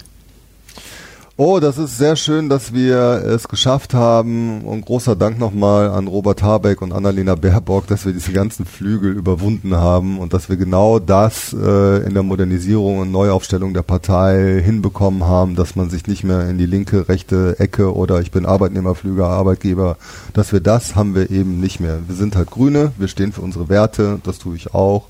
[1.38, 4.62] Oh, das ist sehr schön, dass wir es geschafft haben.
[4.62, 9.12] Und großer Dank nochmal an Robert Habeck und Annalena Baerbock, dass wir diese ganzen Flügel
[9.12, 14.62] überwunden haben und dass wir genau das äh, in der Modernisierung und Neuaufstellung der Partei
[14.64, 18.46] hinbekommen haben, dass man sich nicht mehr in die linke, rechte Ecke oder ich bin
[18.46, 19.98] Arbeitnehmerflüger, Arbeitgeber,
[20.32, 22.00] dass wir das haben wir eben nicht mehr.
[22.08, 25.08] Wir sind halt Grüne, wir stehen für unsere Werte, das tue ich auch.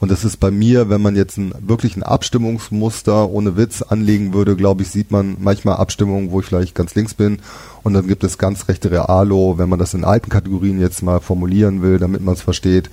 [0.00, 4.32] Und das ist bei mir, wenn man jetzt ein, wirklich ein Abstimmungsmuster ohne Witz anlegen
[4.32, 7.40] würde, glaube ich, sieht man manchmal Abstimmungen, wo ich vielleicht ganz links bin.
[7.82, 11.20] Und dann gibt es ganz rechte Realo, wenn man das in alten Kategorien jetzt mal
[11.20, 12.90] formulieren will, damit man es versteht.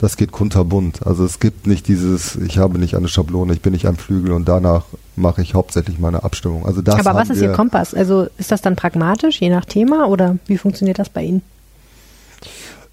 [0.00, 1.06] Das geht kunterbunt.
[1.06, 4.32] Also es gibt nicht dieses, ich habe nicht eine Schablone, ich bin nicht ein Flügel
[4.32, 4.84] und danach
[5.16, 6.66] mache ich hauptsächlich meine Abstimmung.
[6.66, 7.94] Also das Aber was ist Ihr Kompass?
[7.94, 11.42] Also ist das dann pragmatisch, je nach Thema oder wie funktioniert das bei Ihnen?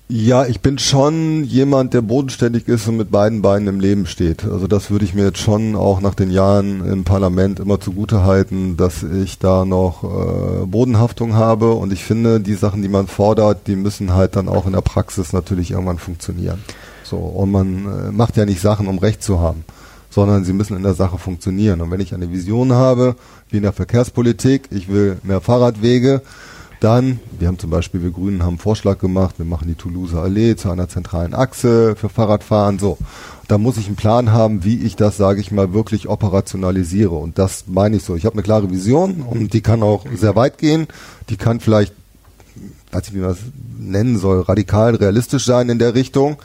[0.09, 4.45] Ja, ich bin schon jemand, der bodenständig ist und mit beiden Beinen im Leben steht.
[4.45, 8.23] Also das würde ich mir jetzt schon auch nach den Jahren im Parlament immer zugute
[8.23, 13.07] halten, dass ich da noch äh, Bodenhaftung habe und ich finde, die Sachen, die man
[13.07, 16.63] fordert, die müssen halt dann auch in der Praxis natürlich irgendwann funktionieren.
[17.03, 19.65] So, und man äh, macht ja nicht Sachen, um Recht zu haben,
[20.09, 21.81] sondern sie müssen in der Sache funktionieren.
[21.81, 23.17] Und wenn ich eine Vision habe,
[23.49, 26.21] wie in der Verkehrspolitik, ich will mehr Fahrradwege,
[26.79, 30.13] dann, wir haben zum Beispiel, wir Grünen haben einen Vorschlag gemacht, wir machen die Toulouse
[30.13, 32.97] Allee zu einer zentralen Achse für Fahrradfahren, so.
[33.47, 37.15] Da muss ich einen Plan haben, wie ich das, sage ich mal, wirklich operationalisiere.
[37.15, 38.15] Und das meine ich so.
[38.15, 40.87] Ich habe eine klare Vision und die kann auch sehr weit gehen.
[41.29, 41.93] Die kann vielleicht,
[42.91, 43.39] weiß ich wie man das
[43.79, 46.35] nennen soll, radikal realistisch sein in der Richtung.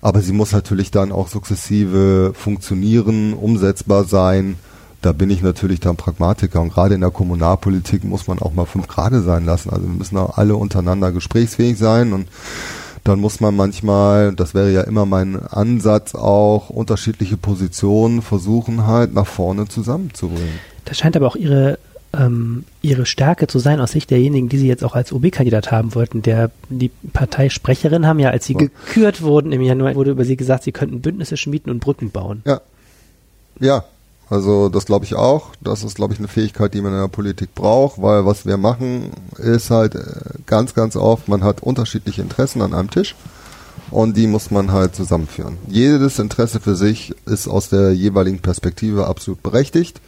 [0.00, 4.56] Aber sie muss natürlich dann auch sukzessive funktionieren, umsetzbar sein
[5.02, 8.66] da bin ich natürlich dann Pragmatiker und gerade in der Kommunalpolitik muss man auch mal
[8.66, 9.70] fünf Grade sein lassen.
[9.70, 12.28] Also wir müssen auch alle untereinander gesprächsfähig sein und
[13.04, 19.14] dann muss man manchmal, das wäre ja immer mein Ansatz auch, unterschiedliche Positionen versuchen halt
[19.14, 20.58] nach vorne zusammenzubringen.
[20.84, 21.78] Das scheint aber auch Ihre
[22.12, 25.94] ähm, ihre Stärke zu sein aus Sicht derjenigen, die sie jetzt auch als OB-Kandidat haben
[25.94, 26.22] wollten.
[26.22, 28.60] Der, die Parteisprecherin haben ja, als sie ja.
[28.60, 32.42] gekürt wurden im Januar, wurde über sie gesagt, sie könnten Bündnisse schmieden und Brücken bauen.
[32.46, 32.62] Ja.
[33.60, 33.84] Ja,
[34.30, 35.52] also das glaube ich auch.
[35.60, 38.56] Das ist, glaube ich, eine Fähigkeit, die man in der Politik braucht, weil was wir
[38.56, 40.04] machen, ist halt äh,
[40.46, 43.14] ganz, ganz oft, man hat unterschiedliche Interessen an einem Tisch
[43.90, 45.58] und die muss man halt zusammenführen.
[45.66, 50.00] Jedes Interesse für sich ist aus der jeweiligen Perspektive absolut berechtigt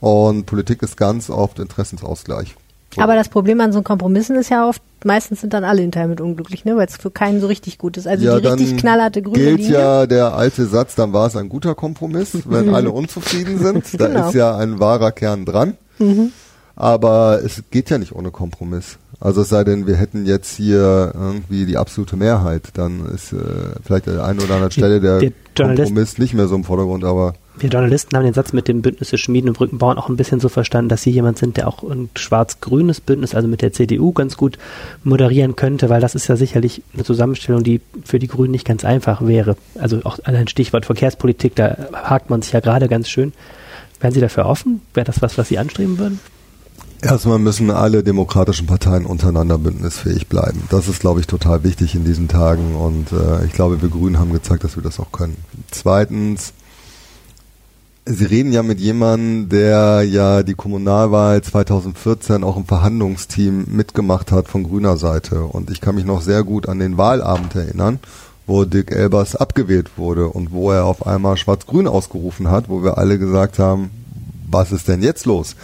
[0.00, 2.56] und Politik ist ganz oft Interessensausgleich.
[2.94, 3.00] So.
[3.00, 6.20] Aber das Problem an so Kompromissen ist ja oft, meistens sind dann alle hinterher mit
[6.20, 6.76] unglücklich, ne?
[6.76, 8.06] weil es für keinen so richtig gut ist.
[8.06, 9.72] Also ja, die richtig knallharte grüne gilt Linie.
[9.72, 12.74] ja der alte Satz, dann war es ein guter Kompromiss, wenn mhm.
[12.74, 13.84] alle unzufrieden sind.
[14.00, 14.28] Da genau.
[14.28, 15.74] ist ja ein wahrer Kern dran.
[15.98, 16.32] Mhm.
[16.76, 18.98] Aber es geht ja nicht ohne Kompromiss.
[19.20, 23.36] Also es sei denn, wir hätten jetzt hier irgendwie die absolute Mehrheit, dann ist äh,
[23.84, 27.04] vielleicht an der einen oder anderen Stelle der, der Kompromiss nicht mehr so im Vordergrund,
[27.04, 30.16] aber wir Journalisten haben den Satz mit dem Bündnisse Schmieden und Brücken bauen auch ein
[30.16, 33.72] bisschen so verstanden, dass Sie jemand sind, der auch ein schwarz-grünes Bündnis, also mit der
[33.72, 34.56] CDU, ganz gut
[35.04, 38.84] moderieren könnte, weil das ist ja sicherlich eine Zusammenstellung, die für die Grünen nicht ganz
[38.84, 39.56] einfach wäre.
[39.78, 43.32] Also auch ein Stichwort Verkehrspolitik, da hakt man sich ja gerade ganz schön.
[44.00, 44.80] Wären Sie dafür offen?
[44.94, 46.20] Wäre das was, was Sie anstreben würden?
[47.02, 50.62] Erstmal müssen alle demokratischen Parteien untereinander bündnisfähig bleiben.
[50.68, 54.18] Das ist, glaube ich, total wichtig in diesen Tagen und äh, ich glaube, wir Grünen
[54.18, 55.36] haben gezeigt, dass wir das auch können.
[55.70, 56.52] Zweitens,
[58.12, 64.48] Sie reden ja mit jemandem, der ja die Kommunalwahl 2014 auch im Verhandlungsteam mitgemacht hat
[64.48, 65.44] von grüner Seite.
[65.44, 68.00] Und ich kann mich noch sehr gut an den Wahlabend erinnern,
[68.48, 72.98] wo Dick Elbers abgewählt wurde und wo er auf einmal Schwarz-Grün ausgerufen hat, wo wir
[72.98, 73.90] alle gesagt haben,
[74.50, 75.54] was ist denn jetzt los?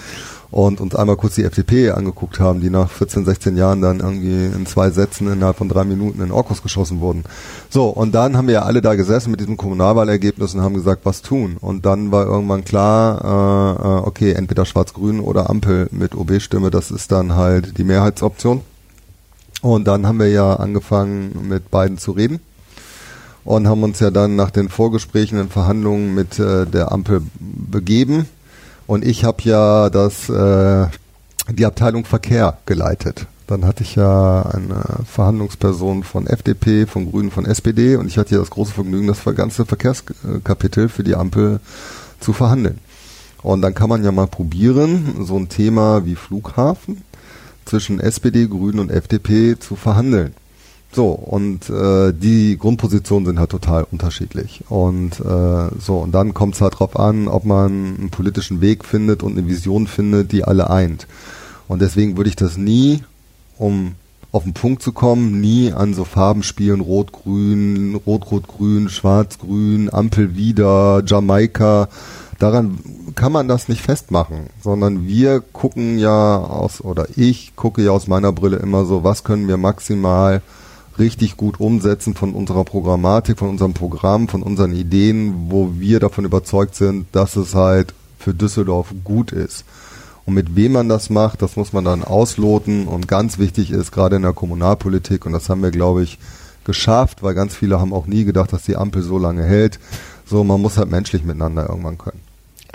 [0.57, 4.47] Und uns einmal kurz die FDP angeguckt haben, die nach 14, 16 Jahren dann irgendwie
[4.47, 7.25] in zwei Sätzen innerhalb von drei Minuten in Orkus geschossen wurden.
[7.69, 11.03] So, und dann haben wir ja alle da gesessen mit diesem Kommunalwahlergebnis und haben gesagt,
[11.05, 11.59] was tun.
[11.61, 16.90] Und dann war irgendwann klar, äh, äh okay, entweder Schwarz-Grün oder Ampel mit OB-Stimme, das
[16.90, 18.62] ist dann halt die Mehrheitsoption.
[19.61, 22.40] Und dann haben wir ja angefangen, mit beiden zu reden
[23.45, 28.27] und haben uns ja dann nach den Vorgesprächen und Verhandlungen mit äh, der Ampel begeben
[28.87, 30.87] und ich habe ja das äh,
[31.51, 33.27] die Abteilung Verkehr geleitet.
[33.46, 38.35] Dann hatte ich ja eine Verhandlungsperson von FDP, von Grünen, von SPD und ich hatte
[38.35, 41.61] ja das große Vergnügen, das ganze Verkehrskapitel für die Ampel
[42.18, 42.81] zu verhandeln.
[43.42, 47.03] Und dann kann man ja mal probieren, so ein Thema wie Flughafen
[47.64, 50.35] zwischen SPD, Grünen und FDP zu verhandeln.
[50.96, 54.64] So, und äh, die Grundpositionen sind halt total unterschiedlich.
[54.70, 58.82] Und äh, so, und dann kommt es halt drauf an, ob man einen politischen Weg
[58.82, 61.07] findet und eine Vision findet, die alle eint.
[61.68, 63.03] Und deswegen würde ich das nie,
[63.59, 63.92] um
[64.32, 71.03] auf den Punkt zu kommen, nie an so Farben spielen, Rot-Grün, Rot-Rot-Grün, Schwarz-Grün, Ampel wieder,
[71.05, 71.90] Jamaika.
[72.38, 72.78] daran
[73.14, 78.07] kann man das nicht festmachen, sondern wir gucken ja aus, oder ich gucke ja aus
[78.07, 80.40] meiner Brille immer so, was können wir maximal
[80.99, 86.24] richtig gut umsetzen von unserer Programmatik, von unserem Programm, von unseren Ideen, wo wir davon
[86.24, 89.64] überzeugt sind, dass es halt für Düsseldorf gut ist.
[90.24, 92.88] Und mit wem man das macht, das muss man dann ausloten.
[92.88, 96.18] Und ganz wichtig ist, gerade in der Kommunalpolitik, und das haben wir, glaube ich,
[96.64, 99.78] geschafft, weil ganz viele haben auch nie gedacht, dass die Ampel so lange hält.
[100.24, 102.26] So, man muss halt menschlich miteinander irgendwann können.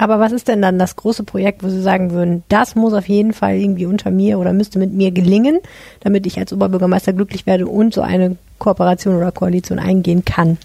[0.01, 3.07] Aber was ist denn dann das große Projekt, wo Sie sagen würden, das muss auf
[3.07, 5.59] jeden Fall irgendwie unter mir oder müsste mit mir gelingen,
[5.99, 10.57] damit ich als Oberbürgermeister glücklich werde und so eine Kooperation oder Koalition eingehen kann?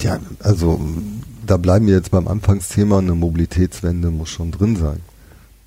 [0.00, 0.80] Ja, also
[1.46, 4.98] da bleiben wir jetzt beim Anfangsthema, eine Mobilitätswende muss schon drin sein.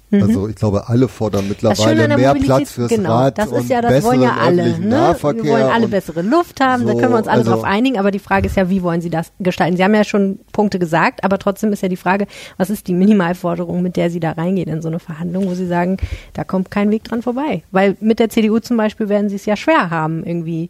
[0.10, 0.24] Mhm.
[0.24, 3.38] Also ich glaube, alle fordern mittlerweile mehr Platz fürs genau, Rad.
[3.38, 4.80] Das ist ja, das wollen ja alle.
[4.80, 5.16] Ne?
[5.20, 8.00] Wir wollen alle bessere Luft haben, so, da können wir uns alle also, drauf einigen,
[8.00, 9.76] aber die Frage ist ja, wie wollen Sie das gestalten?
[9.76, 12.94] Sie haben ja schon Punkte gesagt, aber trotzdem ist ja die Frage, was ist die
[12.94, 15.98] Minimalforderung, mit der Sie da reingehen in so eine Verhandlung, wo Sie sagen,
[16.34, 17.64] da kommt kein Weg dran vorbei.
[17.72, 20.70] Weil mit der CDU zum Beispiel werden Sie es ja schwer haben, irgendwie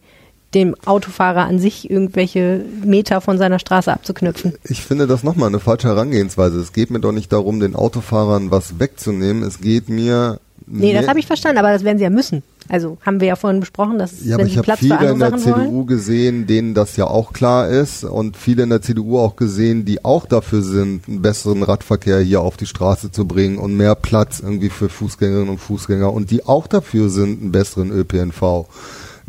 [0.54, 4.54] dem Autofahrer an sich irgendwelche Meter von seiner Straße abzuknüpfen.
[4.64, 6.60] Ich finde das nochmal eine falsche Herangehensweise.
[6.60, 9.44] Es geht mir doch nicht darum, den Autofahrern was wegzunehmen.
[9.44, 10.40] Es geht mir.
[10.66, 12.44] Nee, das habe ich verstanden, aber das werden sie ja müssen.
[12.70, 15.40] Also haben wir ja vorhin besprochen, dass ja, wenn sie Platz für andere Sachen wollen.
[15.40, 15.88] Ich habe viele in der CDU wollen.
[15.88, 20.04] gesehen, denen das ja auch klar ist und viele in der CDU auch gesehen, die
[20.04, 24.42] auch dafür sind, einen besseren Radverkehr hier auf die Straße zu bringen und mehr Platz
[24.42, 28.66] irgendwie für Fußgängerinnen und Fußgänger und die auch dafür sind, einen besseren ÖPNV.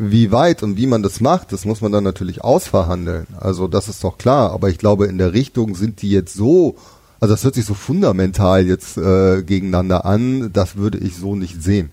[0.01, 3.27] Wie weit und wie man das macht, das muss man dann natürlich ausverhandeln.
[3.37, 4.51] Also das ist doch klar.
[4.53, 6.77] Aber ich glaube, in der Richtung sind die jetzt so,
[7.19, 11.61] also das hört sich so fundamental jetzt äh, gegeneinander an, das würde ich so nicht
[11.61, 11.91] sehen.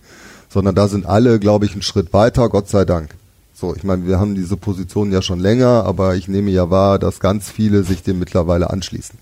[0.48, 3.10] Sondern da sind alle, glaube ich, einen Schritt weiter, Gott sei Dank.
[3.52, 7.00] So, ich meine, wir haben diese Position ja schon länger, aber ich nehme ja wahr,
[7.00, 9.18] dass ganz viele sich dem mittlerweile anschließen.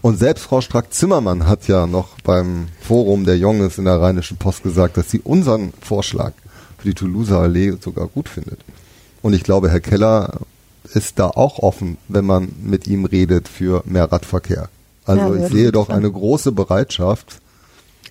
[0.00, 4.64] Und selbst Frau Strack-Zimmermann hat ja noch beim Forum der Junges in der Rheinischen Post
[4.64, 6.32] gesagt, dass sie unseren Vorschlag
[6.82, 8.58] für die Toulouser Allee sogar gut findet.
[9.22, 10.40] Und ich glaube, Herr Keller
[10.92, 14.68] ist da auch offen, wenn man mit ihm redet für mehr Radverkehr.
[15.04, 17.40] Also ja, ich sehe doch eine große Bereitschaft.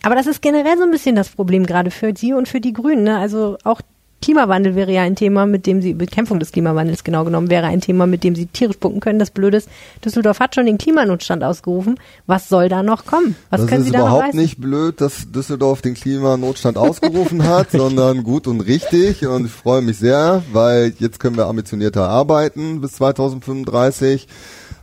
[0.03, 2.73] Aber das ist generell so ein bisschen das Problem gerade für Sie und für die
[2.73, 3.03] Grünen.
[3.03, 3.17] Ne?
[3.17, 3.81] Also auch
[4.21, 7.81] Klimawandel wäre ja ein Thema, mit dem sie, Bekämpfung des Klimawandels genau genommen, wäre ein
[7.81, 9.19] Thema, mit dem sie tierisch punkten können.
[9.19, 9.69] Das Blöde ist,
[10.05, 11.99] Düsseldorf hat schon den Klimanotstand ausgerufen.
[12.27, 13.35] Was soll da noch kommen?
[13.49, 16.77] Was das können Sie da noch Das ist überhaupt nicht blöd, dass Düsseldorf den Klimanotstand
[16.77, 19.25] ausgerufen hat, sondern gut und richtig.
[19.25, 24.27] Und ich freue mich sehr, weil jetzt können wir ambitionierter arbeiten bis 2035.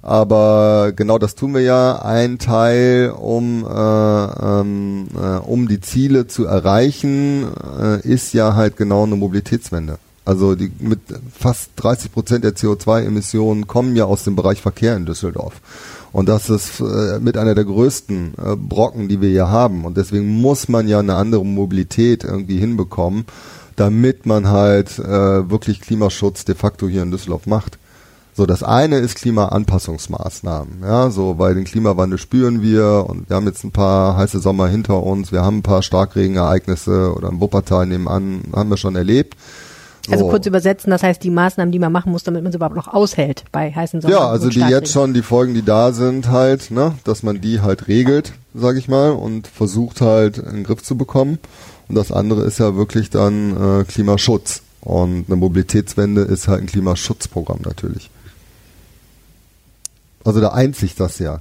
[0.03, 2.01] Aber genau das tun wir ja.
[2.03, 7.46] Ein Teil, um, äh, ähm, äh, um die Ziele zu erreichen,
[7.80, 9.99] äh, ist ja halt genau eine Mobilitätswende.
[10.24, 11.01] Also die, mit
[11.32, 15.55] fast 30 Prozent der CO2-Emissionen kommen ja aus dem Bereich Verkehr in Düsseldorf.
[16.12, 19.84] Und das ist äh, mit einer der größten äh, Brocken, die wir hier haben.
[19.84, 23.24] Und deswegen muss man ja eine andere Mobilität irgendwie hinbekommen,
[23.76, 27.78] damit man halt äh, wirklich Klimaschutz de facto hier in Düsseldorf macht.
[28.39, 30.84] So, das eine ist Klimaanpassungsmaßnahmen.
[30.84, 34.68] Ja, so, weil den Klimawandel spüren wir und wir haben jetzt ein paar heiße Sommer
[34.68, 39.36] hinter uns, wir haben ein paar Starkregenereignisse oder im Wuppertal nebenan, haben wir schon erlebt.
[40.07, 40.12] So.
[40.12, 42.76] Also kurz übersetzen, das heißt die Maßnahmen, die man machen muss, damit man es überhaupt
[42.76, 44.14] noch aushält bei heißen Sommer.
[44.14, 47.61] Ja, also die jetzt schon, die Folgen, die da sind halt, ne, dass man die
[47.61, 51.41] halt regelt, sag ich mal, und versucht halt in den Griff zu bekommen.
[51.89, 54.62] Und das andere ist ja wirklich dann äh, Klimaschutz.
[54.80, 58.11] Und eine Mobilitätswende ist halt ein Klimaschutzprogramm natürlich.
[60.29, 61.41] Also da eint sich das ja.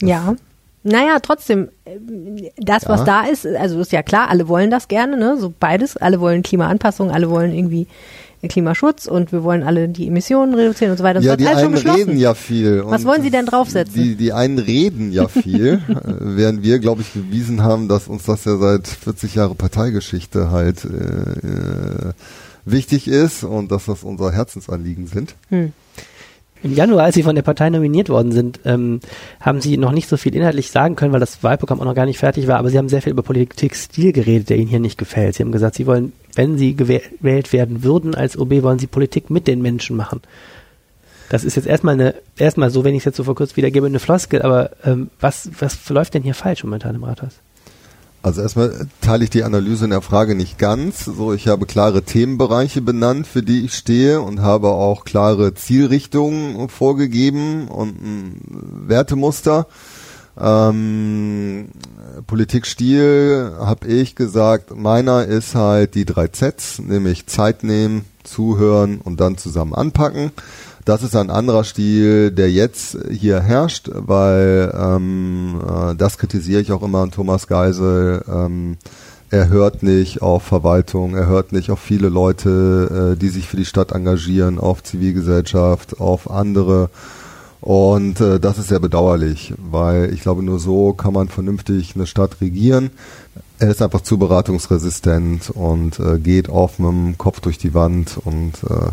[0.00, 0.36] Das ja.
[0.82, 1.68] Naja, trotzdem,
[2.56, 2.88] das, ja.
[2.88, 5.36] was da ist, also ist ja klar, alle wollen das gerne, ne?
[5.36, 5.96] So beides.
[5.96, 7.88] Alle wollen Klimaanpassung, alle wollen irgendwie
[8.48, 11.20] Klimaschutz und wir wollen alle die Emissionen reduzieren und so weiter.
[11.20, 12.84] Das ja, die einen reden ja viel.
[12.86, 14.00] Was wollen Sie denn draufsetzen?
[14.00, 18.24] Die, die einen reden ja viel, äh, während wir, glaube ich, bewiesen haben, dass uns
[18.24, 22.12] das ja seit 40 Jahre Parteigeschichte halt äh, äh,
[22.64, 25.34] wichtig ist und dass das unser Herzensanliegen sind.
[25.48, 25.72] Hm.
[26.62, 29.00] Im Januar, als Sie von der Partei nominiert worden sind, ähm,
[29.40, 32.06] haben Sie noch nicht so viel inhaltlich sagen können, weil das Wahlprogramm auch noch gar
[32.06, 34.98] nicht fertig war, aber Sie haben sehr viel über Politikstil geredet, der Ihnen hier nicht
[34.98, 35.34] gefällt.
[35.34, 39.30] Sie haben gesagt, Sie wollen, wenn Sie gewählt werden würden als OB, wollen Sie Politik
[39.30, 40.22] mit den Menschen machen.
[41.28, 43.86] Das ist jetzt erstmal eine, erstmal so, wenn ich es jetzt so vor kurz wiedergebe,
[43.86, 47.40] eine Floskel, aber ähm, was, was läuft denn hier falsch momentan im Rathaus?
[48.26, 51.04] Also erstmal teile ich die Analyse in der Frage nicht ganz.
[51.04, 56.68] So, ich habe klare Themenbereiche benannt, für die ich stehe und habe auch klare Zielrichtungen
[56.68, 58.40] vorgegeben und ein
[58.88, 59.68] Wertemuster.
[60.36, 61.68] Ähm,
[62.26, 69.20] Politikstil habe ich gesagt, meiner ist halt die drei Zs, nämlich Zeit nehmen, zuhören und
[69.20, 70.32] dann zusammen anpacken.
[70.86, 76.70] Das ist ein anderer Stil, der jetzt hier herrscht, weil ähm, äh, das kritisiere ich
[76.70, 78.22] auch immer an Thomas Geisel.
[78.28, 78.76] Ähm,
[79.28, 83.56] er hört nicht auf Verwaltung, er hört nicht auf viele Leute, äh, die sich für
[83.56, 86.88] die Stadt engagieren, auf Zivilgesellschaft, auf andere.
[87.60, 92.06] Und äh, das ist sehr bedauerlich, weil ich glaube, nur so kann man vernünftig eine
[92.06, 92.90] Stadt regieren.
[93.58, 98.20] Er ist einfach zu beratungsresistent und äh, geht auf mit dem Kopf durch die Wand
[98.24, 98.92] und äh,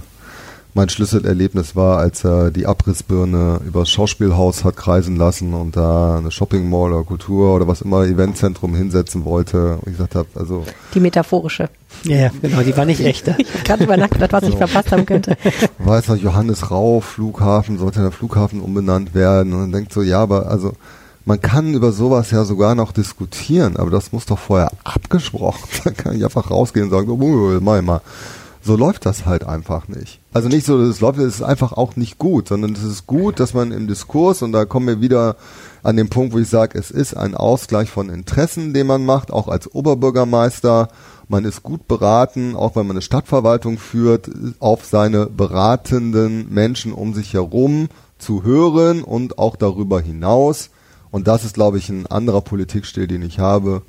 [0.76, 6.32] mein Schlüsselerlebnis war, als er die Abrissbirne übers Schauspielhaus hat kreisen lassen und da eine
[6.32, 9.76] Shopping Mall oder Kultur oder was immer Eventzentrum hinsetzen wollte.
[9.76, 10.64] Und ich gesagt habe, also
[10.94, 11.70] die metaphorische.
[12.06, 13.28] Ja, ja, genau, die war nicht echt.
[13.28, 15.38] ich habe gerade über nachgedacht, was ich verpasst haben könnte.
[15.78, 20.20] Weiß noch, Johannes Rau Flughafen, sollte der Flughafen umbenannt werden und dann denkt so, ja,
[20.20, 20.74] aber also
[21.26, 25.70] man kann über sowas ja sogar noch diskutieren, aber das muss doch vorher abgesprochen.
[25.84, 28.02] Dann kann ich einfach rausgehen und sagen, oh, mach mal.
[28.66, 30.22] So läuft das halt einfach nicht.
[30.32, 33.42] Also nicht so, das läuft, es ist einfach auch nicht gut, sondern es ist gut,
[33.42, 35.36] dass man im Diskurs, und da kommen wir wieder
[35.84, 39.32] an den Punkt, wo ich sage, es ist ein Ausgleich von Interessen, den man macht,
[39.32, 40.88] auch als Oberbürgermeister.
[41.28, 47.14] Man ist gut beraten, auch wenn man eine Stadtverwaltung führt, auf seine beratenden Menschen um
[47.14, 50.70] sich herum zu hören und auch darüber hinaus.
[51.12, 53.82] Und das ist, glaube ich, ein anderer Politikstil, den ich habe.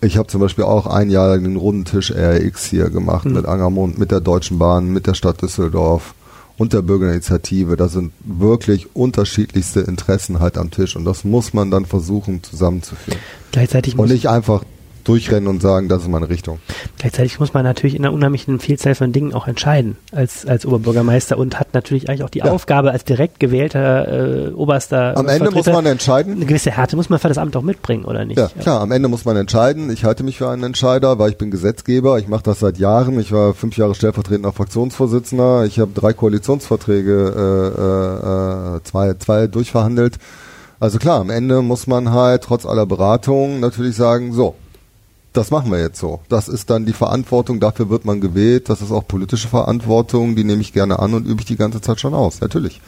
[0.00, 3.34] Ich habe zum Beispiel auch ein Jahr lang den runden Tisch RX hier gemacht mhm.
[3.34, 6.14] mit Angermund, mit der Deutschen Bahn, mit der Stadt Düsseldorf
[6.56, 7.76] und der Bürgerinitiative.
[7.76, 13.18] Da sind wirklich unterschiedlichste Interessen halt am Tisch und das muss man dann versuchen zusammenzuführen.
[13.50, 14.62] Gleichzeitig und nicht einfach
[15.08, 16.58] durchrennen und sagen, das ist meine Richtung.
[16.98, 21.38] Gleichzeitig muss man natürlich in einer unheimlichen Vielzahl von Dingen auch entscheiden als, als Oberbürgermeister
[21.38, 22.50] und hat natürlich eigentlich auch die ja.
[22.50, 26.34] Aufgabe als direkt gewählter äh, oberster Am Ende muss man entscheiden.
[26.34, 28.38] Eine gewisse Härte muss man für das Amt auch mitbringen, oder nicht?
[28.38, 29.90] Ja, klar, am Ende muss man entscheiden.
[29.90, 32.18] Ich halte mich für einen Entscheider, weil ich bin Gesetzgeber.
[32.18, 33.18] Ich mache das seit Jahren.
[33.18, 35.64] Ich war fünf Jahre stellvertretender Fraktionsvorsitzender.
[35.64, 40.18] Ich habe drei Koalitionsverträge, äh, äh, zwei, zwei durchverhandelt.
[40.80, 44.54] Also klar, am Ende muss man halt trotz aller Beratung natürlich sagen, so,
[45.38, 46.20] das machen wir jetzt so.
[46.28, 48.68] Das ist dann die Verantwortung, dafür wird man gewählt.
[48.68, 51.80] Das ist auch politische Verantwortung, die nehme ich gerne an und übe ich die ganze
[51.80, 52.80] Zeit schon aus, natürlich.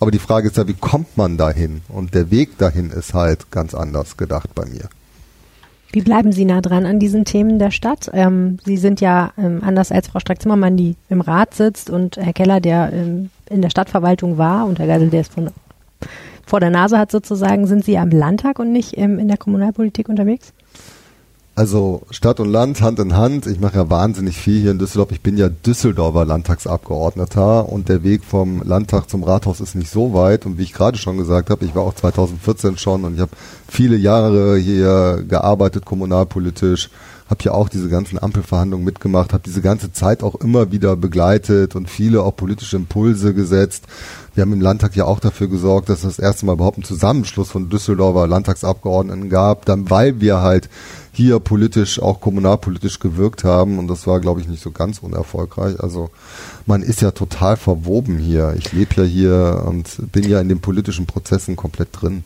[0.00, 1.82] Aber die Frage ist ja, wie kommt man dahin?
[1.88, 4.88] Und der Weg dahin ist halt ganz anders gedacht bei mir.
[5.92, 8.10] Wie bleiben Sie nah dran an diesen Themen der Stadt?
[8.12, 12.32] Ähm, Sie sind ja ähm, anders als Frau Strack-Zimmermann, die im Rat sitzt und Herr
[12.32, 15.30] Keller, der ähm, in der Stadtverwaltung war und Herr Geisel, der es
[16.46, 20.08] vor der Nase hat sozusagen, sind Sie am Landtag und nicht ähm, in der Kommunalpolitik
[20.08, 20.54] unterwegs?
[21.58, 23.48] Also Stadt und Land Hand in Hand.
[23.48, 25.10] Ich mache ja wahnsinnig viel hier in Düsseldorf.
[25.10, 30.14] Ich bin ja Düsseldorfer Landtagsabgeordneter und der Weg vom Landtag zum Rathaus ist nicht so
[30.14, 30.46] weit.
[30.46, 33.32] Und wie ich gerade schon gesagt habe, ich war auch 2014 schon und ich habe
[33.66, 36.90] viele Jahre hier gearbeitet kommunalpolitisch,
[37.28, 41.76] habe ja auch diese ganzen Ampelverhandlungen mitgemacht, habe diese ganze Zeit auch immer wieder begleitet
[41.76, 43.84] und viele auch politische Impulse gesetzt.
[44.34, 46.84] Wir haben im Landtag ja auch dafür gesorgt, dass es das erste Mal überhaupt einen
[46.84, 50.68] Zusammenschluss von Düsseldorfer Landtagsabgeordneten gab, dann weil wir halt
[51.12, 55.80] hier politisch, auch kommunalpolitisch gewirkt haben und das war, glaube ich, nicht so ganz unerfolgreich.
[55.80, 56.10] Also
[56.64, 58.54] man ist ja total verwoben hier.
[58.56, 62.22] Ich lebe ja hier und bin ja in den politischen Prozessen komplett drin.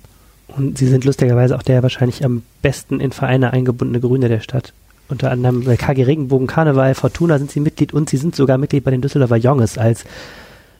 [0.48, 4.74] Und Sie sind lustigerweise auch der wahrscheinlich am besten in Vereine eingebundene Grüne der Stadt.
[5.08, 8.84] Unter anderem bei KG Regenbogen, Karneval, Fortuna sind Sie Mitglied und Sie sind sogar Mitglied
[8.84, 10.04] bei den Düsseldorfer Jonges als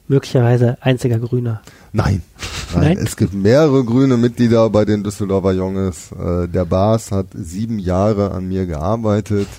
[0.09, 1.63] möglicherweise einziger Grüner.
[1.93, 2.23] Nein.
[2.75, 2.99] Nein.
[2.99, 6.11] Es gibt mehrere grüne Mitglieder bei den Düsseldorfer Junges.
[6.13, 9.49] Äh, der Bas hat sieben Jahre an mir gearbeitet.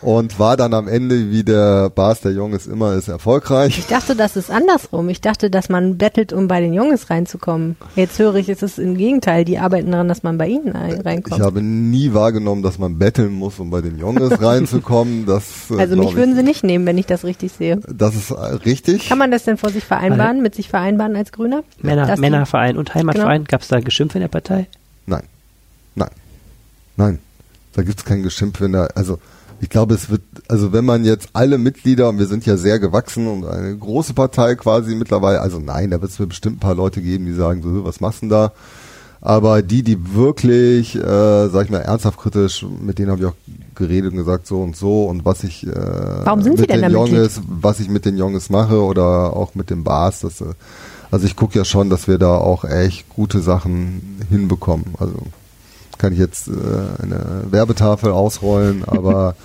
[0.00, 3.78] und war dann am Ende, wie der Bas der Junges immer ist, erfolgreich.
[3.78, 5.08] Ich dachte, das ist andersrum.
[5.08, 7.76] Ich dachte, dass man bettelt, um bei den Junges reinzukommen.
[7.96, 9.44] Jetzt höre ich, es ist im Gegenteil.
[9.44, 11.38] Die arbeiten daran, dass man bei ihnen reinkommt.
[11.38, 15.26] Ich habe nie wahrgenommen, dass man betteln muss, um bei den Junges reinzukommen.
[15.26, 17.80] Das, äh, also mich würden sie nicht nehmen, wenn ich das richtig sehe.
[17.88, 19.08] Das ist äh, richtig.
[19.08, 21.64] Kann man das denn vor sich vereinbaren, mit sich vereinbaren als Grüner?
[21.80, 23.50] Männer, Männerverein und Heimatverein, genau.
[23.50, 24.68] gab es da Geschimpfe in der Partei?
[25.06, 25.24] Nein.
[25.94, 26.10] Nein.
[26.96, 27.18] Nein.
[27.74, 29.18] Da gibt es kein Geschimpf in der, also
[29.60, 32.78] ich glaube, es wird, also wenn man jetzt alle Mitglieder, und wir sind ja sehr
[32.78, 36.74] gewachsen und eine große Partei quasi mittlerweile, also nein, da wird es bestimmt ein paar
[36.74, 38.52] Leute geben, die sagen, so, was machst du denn da?
[39.24, 43.34] Aber die, die wirklich, äh, sag ich mal, ernsthaft kritisch, mit denen habe ich auch
[43.74, 46.82] geredet und gesagt, so und so und was ich äh, Warum sind mit Sie denn
[46.82, 50.52] den Jonges, was ich mit den Jungs mache oder auch mit dem Bars, das, äh,
[51.10, 54.94] also ich gucke ja schon, dass wir da auch echt gute Sachen hinbekommen.
[54.98, 55.14] Also
[55.96, 56.52] kann ich jetzt äh,
[57.02, 59.36] eine Werbetafel ausrollen, aber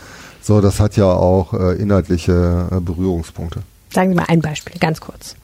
[0.42, 3.62] so, das hat ja auch äh, inhaltliche äh, Berührungspunkte.
[3.94, 5.36] Sagen Sie mal ein Beispiel, ganz kurz.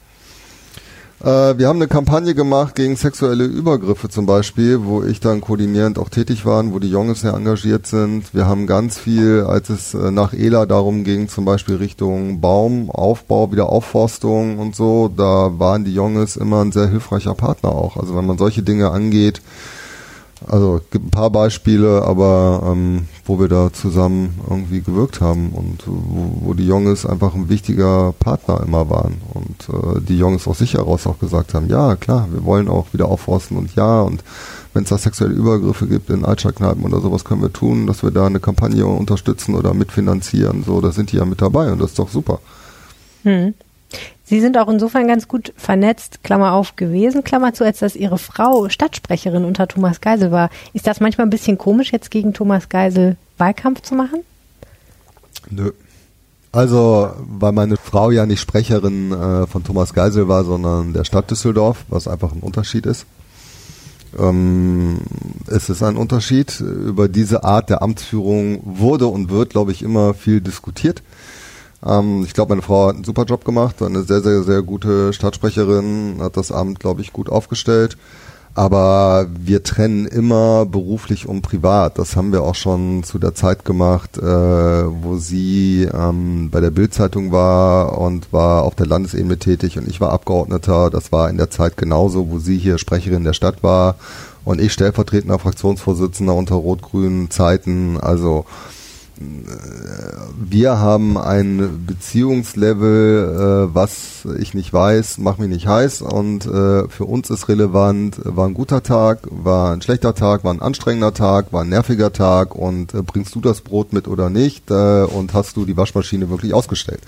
[1.23, 5.97] Äh, wir haben eine Kampagne gemacht gegen sexuelle Übergriffe zum Beispiel, wo ich dann koordinierend
[5.97, 8.33] auch tätig war, wo die Jungs sehr engagiert sind.
[8.33, 13.51] Wir haben ganz viel, als es äh, nach ELA darum ging, zum Beispiel Richtung Baumaufbau,
[13.51, 17.97] Wiederaufforstung und so, da waren die Jungs immer ein sehr hilfreicher Partner auch.
[17.97, 19.41] Also wenn man solche Dinge angeht,
[20.47, 25.83] also gibt ein paar Beispiele, aber ähm, wo wir da zusammen irgendwie gewirkt haben und
[25.87, 30.57] wo, wo die Jungs einfach ein wichtiger Partner immer waren und äh, die Jungs aus
[30.57, 34.23] sich heraus auch gesagt haben, ja klar, wir wollen auch wieder aufforsten und ja und
[34.73, 38.11] wenn es da sexuelle Übergriffe gibt in Altstadtkneipen oder sowas können wir tun, dass wir
[38.11, 41.91] da eine Kampagne unterstützen oder mitfinanzieren, so, da sind die ja mit dabei und das
[41.91, 42.39] ist doch super.
[43.23, 43.53] Hm.
[44.27, 48.17] Sie sind auch insofern ganz gut vernetzt, Klammer auf, gewesen, Klammer zu, als dass Ihre
[48.17, 50.49] Frau Stadtsprecherin unter Thomas Geisel war.
[50.73, 54.21] Ist das manchmal ein bisschen komisch, jetzt gegen Thomas Geisel Wahlkampf zu machen?
[55.51, 55.71] Nö.
[56.51, 61.29] Also, weil meine Frau ja nicht Sprecherin äh, von Thomas Geisel war, sondern der Stadt
[61.29, 63.05] Düsseldorf, was einfach ein Unterschied ist.
[64.17, 65.01] Ähm,
[65.47, 66.59] es ist ein Unterschied.
[66.61, 71.03] Über diese Art der Amtsführung wurde und wird, glaube ich, immer viel diskutiert.
[71.85, 75.13] Ähm, ich glaube, meine Frau hat einen super Job gemacht, eine sehr, sehr, sehr gute
[75.13, 77.97] Stadtsprecherin, hat das Amt, glaube ich, gut aufgestellt.
[78.57, 81.99] Aber wir trennen immer beruflich und privat.
[81.99, 86.71] Das haben wir auch schon zu der Zeit gemacht, äh, wo sie ähm, bei der
[86.71, 90.89] Bildzeitung war und war auf der Landesebene tätig und ich war Abgeordneter.
[90.89, 93.95] Das war in der Zeit genauso, wo sie hier Sprecherin der Stadt war
[94.45, 97.99] und ich stellvertretender Fraktionsvorsitzender unter rot-grünen Zeiten.
[97.99, 98.45] Also
[99.17, 106.89] wir haben ein Beziehungslevel, äh, was ich nicht weiß, mach mich nicht heiß und äh,
[106.89, 111.13] für uns ist relevant, war ein guter Tag, war ein schlechter Tag, war ein anstrengender
[111.13, 115.03] Tag, war ein nerviger Tag und äh, bringst du das Brot mit oder nicht äh,
[115.03, 117.01] und hast du die Waschmaschine wirklich ausgestellt.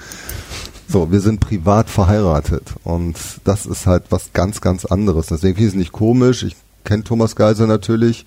[0.88, 5.28] So, wir sind privat verheiratet und das ist halt was ganz, ganz anderes.
[5.28, 6.44] Deswegen finde ich es nicht komisch.
[6.44, 6.56] Ich
[6.86, 8.26] kenne Thomas Geiser natürlich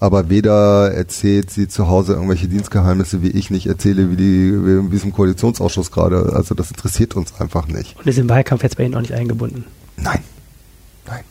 [0.00, 4.78] aber weder erzählt sie zu Hause irgendwelche Dienstgeheimnisse, wie ich nicht erzähle, wie die wie
[4.78, 6.32] in diesem Koalitionsausschuss gerade.
[6.34, 7.98] Also das interessiert uns einfach nicht.
[7.98, 9.66] Und ist im Wahlkampf jetzt bei Ihnen auch nicht eingebunden?
[9.98, 10.20] Nein.
[11.06, 11.22] Nein.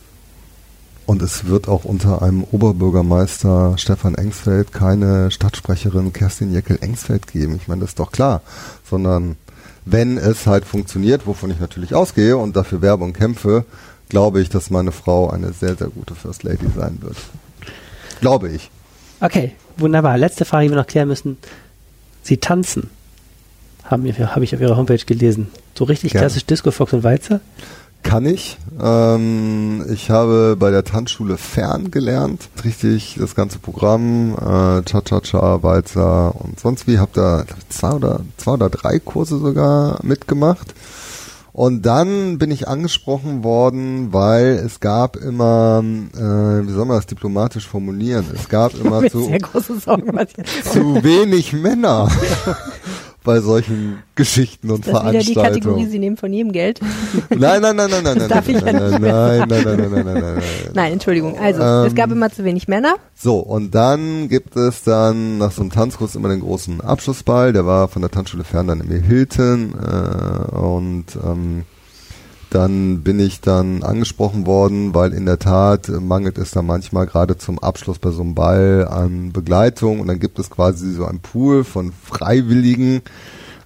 [1.04, 7.56] Und es wird auch unter einem Oberbürgermeister Stefan Engsfeld keine Stadtsprecherin Kerstin Jeckel-Engsfeld geben.
[7.56, 8.40] Ich meine, das ist doch klar.
[8.88, 9.36] Sondern
[9.84, 13.64] wenn es halt funktioniert, wovon ich natürlich ausgehe und dafür werbe und kämpfe,
[14.08, 17.16] glaube ich, dass meine Frau eine sehr, sehr gute First Lady sein wird.
[18.20, 18.70] Glaube ich.
[19.20, 20.16] Okay, wunderbar.
[20.18, 21.38] Letzte Frage, die wir noch klären müssen.
[22.22, 22.90] Sie tanzen.
[23.84, 25.48] Habe ich auf Ihrer Homepage gelesen.
[25.74, 26.26] So richtig Gerne.
[26.26, 27.40] klassisch Disco, Fox und Walzer?
[28.02, 28.56] Kann ich.
[28.80, 32.48] Ähm, ich habe bei der Tanzschule Fern gelernt.
[32.64, 36.98] Richtig das ganze Programm, äh, Cha-Cha-Cha, Walzer und sonst wie.
[36.98, 40.74] Habe da zwei oder, zwei oder drei Kurse sogar mitgemacht.
[41.52, 47.06] Und dann bin ich angesprochen worden, weil es gab immer, äh, wie soll man das
[47.06, 48.24] diplomatisch formulieren?
[48.34, 49.28] Es gab immer zu,
[50.72, 52.08] zu wenig Männer.
[53.24, 55.36] bei solchen Geschichten und ist das Veranstaltungen.
[55.36, 56.80] Wieder die Kategorie, Sie nehmen von jedem Geld.
[57.30, 59.90] Nein, nein, nein, nein, nein, nein, darf nein, ich nein, nein, nein, nein, nein, nein,
[59.90, 60.42] nein, nein, nein.
[60.74, 61.38] Nein, Entschuldigung.
[61.38, 62.96] Also ähm, es gab immer zu wenig Männer.
[63.14, 67.52] So und dann gibt es dann nach so einem Tanzkurs immer den großen Abschlussball.
[67.52, 71.64] Der war von der Tanzschule fern dann im Hilton äh, und ähm,
[72.50, 77.38] dann bin ich dann angesprochen worden, weil in der Tat mangelt es da manchmal gerade
[77.38, 80.00] zum Abschluss bei so einem Ball an Begleitung.
[80.00, 83.02] Und dann gibt es quasi so ein Pool von Freiwilligen,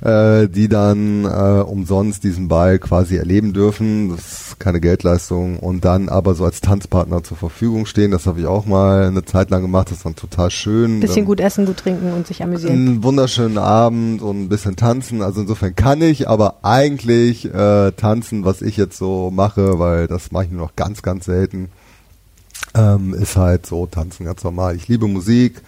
[0.05, 4.11] äh, die dann äh, umsonst diesen Ball quasi erleben dürfen.
[4.11, 8.11] Das ist keine Geldleistung und dann aber so als Tanzpartner zur Verfügung stehen.
[8.11, 9.91] Das habe ich auch mal eine Zeit lang gemacht.
[9.91, 11.01] Das war total schön.
[11.01, 12.75] Bisschen dann, gut essen, gut trinken und sich amüsieren.
[12.75, 15.23] Einen wunderschönen Abend und ein bisschen tanzen.
[15.23, 20.33] Also insofern kann ich, aber eigentlich äh, tanzen, was ich jetzt so mache, weil das
[20.33, 21.71] mache ich nur noch ganz, ganz selten,
[22.75, 24.77] ähm, ist halt so tanzen ganz normal.
[24.77, 25.63] Ich liebe Musik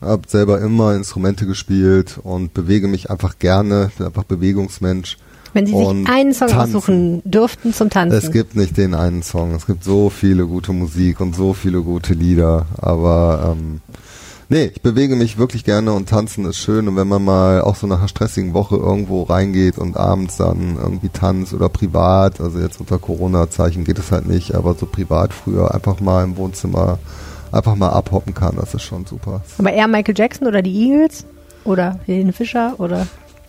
[0.00, 5.18] habe selber immer Instrumente gespielt und bewege mich einfach gerne, bin einfach Bewegungsmensch.
[5.52, 6.76] Wenn Sie sich einen Song tanzen.
[6.76, 8.16] aussuchen dürften zum Tanzen.
[8.16, 9.52] Es gibt nicht den einen Song.
[9.54, 12.66] Es gibt so viele gute Musik und so viele gute Lieder.
[12.76, 13.80] Aber ähm,
[14.48, 16.86] nee, ich bewege mich wirklich gerne und tanzen ist schön.
[16.86, 20.76] Und wenn man mal auch so nach einer stressigen Woche irgendwo reingeht und abends dann
[20.80, 25.32] irgendwie tanzt oder privat, also jetzt unter Corona-Zeichen geht es halt nicht, aber so privat
[25.32, 27.00] früher einfach mal im Wohnzimmer
[27.52, 28.56] einfach mal abhoppen kann.
[28.56, 29.42] Das ist schon super.
[29.58, 31.24] Aber eher Michael Jackson oder die Eagles?
[31.64, 32.74] Oder Helene Fischer?
[32.78, 33.06] Oder?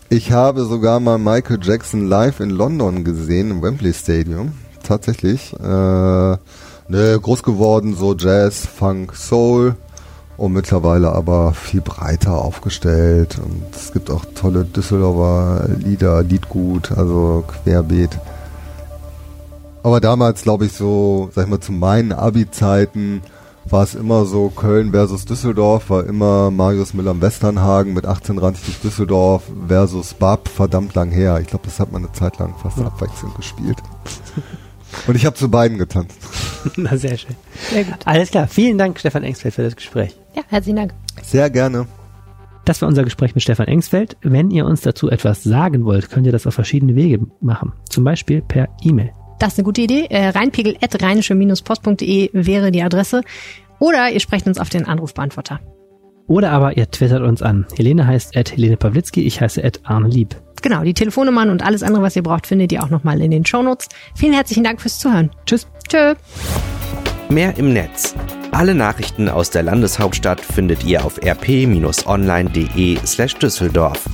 [0.10, 4.54] Ich habe sogar mal Michael Jackson live in London gesehen, im Wembley Stadium.
[4.84, 5.54] Tatsächlich.
[5.54, 6.38] Äh, ne,
[6.89, 9.76] groß geworden, so Jazz, Funk, Soul.
[10.38, 13.39] Und mittlerweile aber viel breiter aufgestellt.
[13.41, 18.10] Und es gibt auch tolle Düsseldorfer Lieder, Liedgut, also querbeet.
[19.84, 23.22] Aber damals, glaube ich, so, sag ich mal, zu meinen Abi-Zeiten
[23.66, 28.80] war es immer so, Köln versus Düsseldorf war immer Marius Müller-Westernhagen mit 18 ranzig durch
[28.80, 31.39] Düsseldorf versus Bab, verdammt lang her.
[31.41, 32.86] Ich glaube, das hat man eine Zeit lang fast ja.
[32.86, 33.78] abwechselnd gespielt.
[35.07, 36.18] Und ich habe zu beiden getanzt.
[36.76, 37.36] Na, sehr schön.
[37.70, 37.95] Sehr gut.
[38.05, 38.47] Alles klar.
[38.47, 40.16] Vielen Dank, Stefan Engsfeld, für das Gespräch.
[40.36, 40.93] Ja, herzlichen Dank.
[41.24, 41.88] Sehr gerne.
[42.66, 44.18] Das war unser Gespräch mit Stefan Engsfeld.
[44.22, 47.74] Wenn ihr uns dazu etwas sagen wollt, könnt ihr das auf verschiedene Wege machen.
[47.89, 49.12] Zum Beispiel per E-Mail.
[49.41, 50.05] Das ist eine gute Idee.
[50.11, 53.23] Äh, rheinpegel.rheinische-post.de wäre die Adresse.
[53.79, 55.59] Oder ihr sprecht uns auf den Anrufbeantworter.
[56.27, 57.65] Oder aber ihr twittert uns an.
[57.75, 60.35] Helene heißt at Helene Pawlitzki, ich heiße at Arne Lieb.
[60.61, 63.43] Genau, die Telefonnummern und alles andere, was ihr braucht, findet ihr auch nochmal in den
[63.43, 63.89] Shownotes.
[64.15, 65.31] Vielen herzlichen Dank fürs Zuhören.
[65.47, 65.67] Tschüss.
[65.89, 66.13] Tschö.
[67.29, 68.13] Mehr im Netz.
[68.51, 74.07] Alle Nachrichten aus der Landeshauptstadt findet ihr auf rp-online.de slash Düsseldorf.